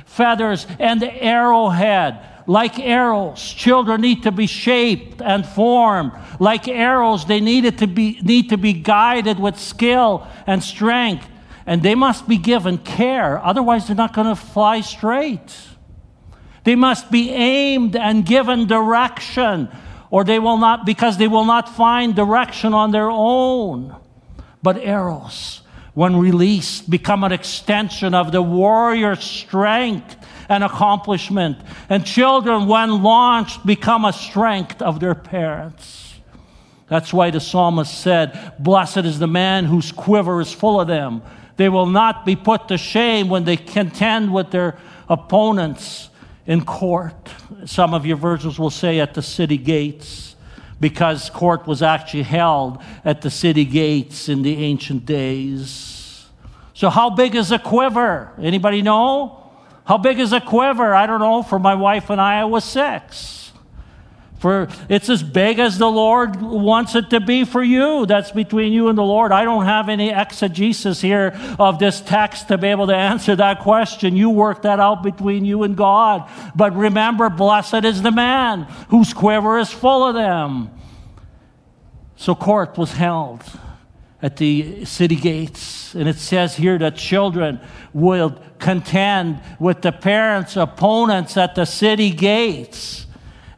feathers 0.04 0.66
and 0.78 1.00
the 1.00 1.10
arrowhead. 1.10 2.20
Like 2.46 2.78
arrows, 2.78 3.42
children 3.42 4.02
need 4.02 4.24
to 4.24 4.30
be 4.30 4.46
shaped 4.46 5.22
and 5.22 5.46
formed. 5.46 6.12
Like 6.38 6.68
arrows, 6.68 7.24
they 7.24 7.40
needed 7.40 7.78
to 7.78 7.86
be, 7.86 8.20
need 8.20 8.50
to 8.50 8.58
be 8.58 8.74
guided 8.74 9.40
with 9.40 9.58
skill 9.58 10.26
and 10.46 10.62
strength. 10.62 11.26
And 11.64 11.82
they 11.82 11.94
must 11.94 12.28
be 12.28 12.36
given 12.36 12.76
care, 12.76 13.42
otherwise, 13.42 13.86
they're 13.86 13.96
not 13.96 14.12
going 14.12 14.28
to 14.28 14.36
fly 14.36 14.82
straight. 14.82 15.67
They 16.68 16.76
must 16.76 17.10
be 17.10 17.30
aimed 17.30 17.96
and 17.96 18.26
given 18.26 18.66
direction, 18.66 19.70
or 20.10 20.22
they 20.22 20.38
will 20.38 20.58
not, 20.58 20.84
because 20.84 21.16
they 21.16 21.26
will 21.26 21.46
not 21.46 21.74
find 21.74 22.14
direction 22.14 22.74
on 22.74 22.90
their 22.90 23.08
own. 23.10 23.96
But 24.62 24.76
arrows, 24.76 25.62
when 25.94 26.18
released, 26.18 26.90
become 26.90 27.24
an 27.24 27.32
extension 27.32 28.12
of 28.12 28.32
the 28.32 28.42
warrior's 28.42 29.24
strength 29.24 30.14
and 30.50 30.62
accomplishment. 30.62 31.56
And 31.88 32.04
children, 32.04 32.66
when 32.66 33.02
launched, 33.02 33.64
become 33.64 34.04
a 34.04 34.12
strength 34.12 34.82
of 34.82 35.00
their 35.00 35.14
parents. 35.14 36.16
That's 36.88 37.14
why 37.14 37.30
the 37.30 37.40
psalmist 37.40 37.98
said, 37.98 38.52
Blessed 38.58 39.06
is 39.06 39.18
the 39.18 39.26
man 39.26 39.64
whose 39.64 39.90
quiver 39.90 40.38
is 40.42 40.52
full 40.52 40.82
of 40.82 40.86
them. 40.86 41.22
They 41.56 41.70
will 41.70 41.86
not 41.86 42.26
be 42.26 42.36
put 42.36 42.68
to 42.68 42.76
shame 42.76 43.30
when 43.30 43.44
they 43.44 43.56
contend 43.56 44.34
with 44.34 44.50
their 44.50 44.76
opponents 45.08 46.10
in 46.48 46.64
court. 46.64 47.30
Some 47.66 47.94
of 47.94 48.04
your 48.04 48.16
versions 48.16 48.58
will 48.58 48.70
say 48.70 48.98
at 48.98 49.14
the 49.14 49.22
city 49.22 49.58
gates, 49.58 50.34
because 50.80 51.30
court 51.30 51.66
was 51.66 51.82
actually 51.82 52.22
held 52.24 52.82
at 53.04 53.20
the 53.20 53.30
city 53.30 53.64
gates 53.64 54.28
in 54.28 54.42
the 54.42 54.56
ancient 54.56 55.04
days. 55.04 56.26
So, 56.72 56.90
how 56.90 57.10
big 57.10 57.34
is 57.34 57.52
a 57.52 57.58
quiver? 57.58 58.32
Anybody 58.40 58.82
know? 58.82 59.44
How 59.84 59.98
big 59.98 60.18
is 60.18 60.32
a 60.32 60.40
quiver? 60.40 60.94
I 60.94 61.06
don't 61.06 61.20
know. 61.20 61.42
For 61.42 61.58
my 61.58 61.74
wife 61.74 62.10
and 62.10 62.20
I, 62.20 62.42
it 62.42 62.48
was 62.48 62.64
six. 62.64 63.37
For 64.38 64.68
it's 64.88 65.08
as 65.08 65.22
big 65.22 65.58
as 65.58 65.78
the 65.78 65.90
Lord 65.90 66.40
wants 66.40 66.94
it 66.94 67.10
to 67.10 67.18
be 67.18 67.44
for 67.44 67.62
you. 67.62 68.06
That's 68.06 68.30
between 68.30 68.72
you 68.72 68.88
and 68.88 68.96
the 68.96 69.02
Lord. 69.02 69.32
I 69.32 69.44
don't 69.44 69.64
have 69.64 69.88
any 69.88 70.10
exegesis 70.10 71.00
here 71.00 71.36
of 71.58 71.80
this 71.80 72.00
text 72.00 72.46
to 72.48 72.56
be 72.56 72.68
able 72.68 72.86
to 72.86 72.94
answer 72.94 73.34
that 73.34 73.58
question. 73.60 74.16
You 74.16 74.30
work 74.30 74.62
that 74.62 74.78
out 74.78 75.02
between 75.02 75.44
you 75.44 75.64
and 75.64 75.76
God. 75.76 76.30
But 76.54 76.76
remember, 76.76 77.28
blessed 77.30 77.84
is 77.84 78.02
the 78.02 78.12
man 78.12 78.62
whose 78.90 79.12
quiver 79.12 79.58
is 79.58 79.70
full 79.70 80.04
of 80.04 80.14
them. 80.14 80.70
So 82.14 82.36
court 82.36 82.78
was 82.78 82.92
held 82.92 83.42
at 84.22 84.36
the 84.36 84.84
city 84.84 85.16
gates. 85.16 85.96
And 85.96 86.08
it 86.08 86.16
says 86.16 86.54
here 86.54 86.78
that 86.78 86.94
children 86.94 87.60
will 87.92 88.40
contend 88.60 89.40
with 89.58 89.82
the 89.82 89.90
parents' 89.90 90.56
opponents 90.56 91.36
at 91.36 91.56
the 91.56 91.64
city 91.64 92.10
gates. 92.10 93.06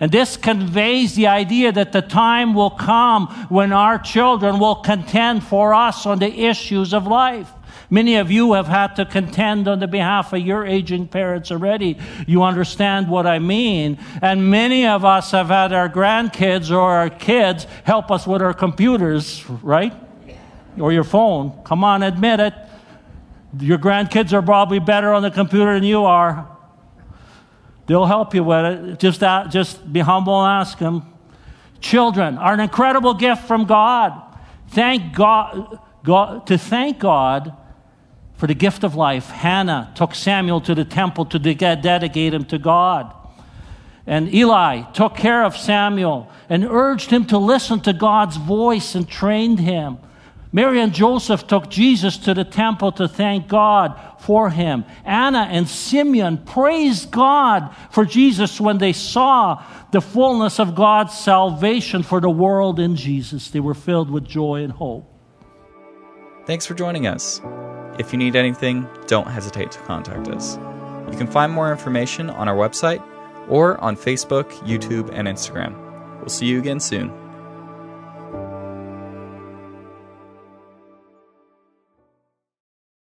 And 0.00 0.10
this 0.10 0.38
conveys 0.38 1.14
the 1.14 1.26
idea 1.26 1.70
that 1.72 1.92
the 1.92 2.00
time 2.00 2.54
will 2.54 2.70
come 2.70 3.26
when 3.50 3.70
our 3.72 3.98
children 3.98 4.58
will 4.58 4.76
contend 4.76 5.44
for 5.44 5.74
us 5.74 6.06
on 6.06 6.18
the 6.18 6.46
issues 6.46 6.94
of 6.94 7.06
life. 7.06 7.52
Many 7.90 8.16
of 8.16 8.30
you 8.30 8.54
have 8.54 8.68
had 8.68 8.94
to 8.96 9.04
contend 9.04 9.68
on 9.68 9.80
the 9.80 9.88
behalf 9.88 10.32
of 10.32 10.40
your 10.40 10.64
aging 10.64 11.08
parents 11.08 11.50
already. 11.50 11.98
You 12.26 12.42
understand 12.44 13.08
what 13.08 13.26
I 13.26 13.40
mean. 13.40 13.98
And 14.22 14.48
many 14.48 14.86
of 14.86 15.04
us 15.04 15.32
have 15.32 15.48
had 15.48 15.72
our 15.72 15.88
grandkids 15.88 16.70
or 16.70 16.80
our 16.80 17.10
kids 17.10 17.66
help 17.84 18.10
us 18.10 18.26
with 18.26 18.42
our 18.42 18.54
computers, 18.54 19.44
right? 19.62 19.92
Or 20.78 20.92
your 20.92 21.04
phone. 21.04 21.62
Come 21.64 21.82
on, 21.82 22.04
admit 22.04 22.40
it. 22.40 22.54
Your 23.58 23.78
grandkids 23.78 24.32
are 24.32 24.42
probably 24.42 24.78
better 24.78 25.12
on 25.12 25.22
the 25.22 25.30
computer 25.30 25.74
than 25.74 25.82
you 25.82 26.04
are. 26.04 26.48
They'll 27.86 28.06
help 28.06 28.34
you 28.34 28.44
with 28.44 28.64
it. 28.64 28.98
Just, 28.98 29.20
that, 29.20 29.50
just 29.50 29.92
be 29.92 30.00
humble 30.00 30.44
and 30.44 30.60
ask 30.60 30.78
them. 30.78 31.12
Children 31.80 32.38
are 32.38 32.52
an 32.52 32.60
incredible 32.60 33.14
gift 33.14 33.46
from 33.46 33.64
God. 33.64 34.12
Thank 34.68 35.14
God, 35.14 35.78
God 36.04 36.46
to 36.46 36.58
thank 36.58 36.98
God 36.98 37.54
for 38.34 38.46
the 38.46 38.54
gift 38.54 38.84
of 38.84 38.94
life. 38.94 39.28
Hannah 39.30 39.92
took 39.94 40.14
Samuel 40.14 40.60
to 40.62 40.74
the 40.74 40.84
temple 40.84 41.24
to 41.26 41.38
dedicate 41.38 42.32
him 42.32 42.44
to 42.46 42.58
God. 42.58 43.14
And 44.06 44.32
Eli 44.34 44.82
took 44.92 45.16
care 45.16 45.44
of 45.44 45.56
Samuel 45.56 46.30
and 46.48 46.64
urged 46.64 47.10
him 47.10 47.26
to 47.26 47.38
listen 47.38 47.80
to 47.80 47.92
God's 47.92 48.36
voice 48.36 48.94
and 48.94 49.08
trained 49.08 49.60
him. 49.60 49.98
Mary 50.52 50.80
and 50.80 50.92
Joseph 50.92 51.46
took 51.46 51.70
Jesus 51.70 52.16
to 52.18 52.34
the 52.34 52.44
temple 52.44 52.90
to 52.92 53.06
thank 53.06 53.46
God 53.46 54.00
for 54.18 54.50
him. 54.50 54.84
Anna 55.04 55.48
and 55.50 55.68
Simeon 55.68 56.38
praised 56.38 57.10
God 57.12 57.74
for 57.92 58.04
Jesus 58.04 58.60
when 58.60 58.78
they 58.78 58.92
saw 58.92 59.64
the 59.92 60.00
fullness 60.00 60.58
of 60.58 60.74
God's 60.74 61.16
salvation 61.16 62.02
for 62.02 62.20
the 62.20 62.30
world 62.30 62.80
in 62.80 62.96
Jesus. 62.96 63.50
They 63.50 63.60
were 63.60 63.74
filled 63.74 64.10
with 64.10 64.26
joy 64.26 64.64
and 64.64 64.72
hope. 64.72 65.06
Thanks 66.46 66.66
for 66.66 66.74
joining 66.74 67.06
us. 67.06 67.40
If 67.98 68.12
you 68.12 68.18
need 68.18 68.34
anything, 68.34 68.88
don't 69.06 69.28
hesitate 69.28 69.70
to 69.72 69.78
contact 69.80 70.26
us. 70.28 70.58
You 71.10 71.16
can 71.16 71.28
find 71.28 71.52
more 71.52 71.70
information 71.70 72.28
on 72.28 72.48
our 72.48 72.56
website 72.56 73.02
or 73.48 73.80
on 73.80 73.96
Facebook, 73.96 74.50
YouTube, 74.60 75.10
and 75.12 75.28
Instagram. 75.28 75.76
We'll 76.18 76.28
see 76.28 76.46
you 76.46 76.58
again 76.58 76.80
soon. 76.80 77.29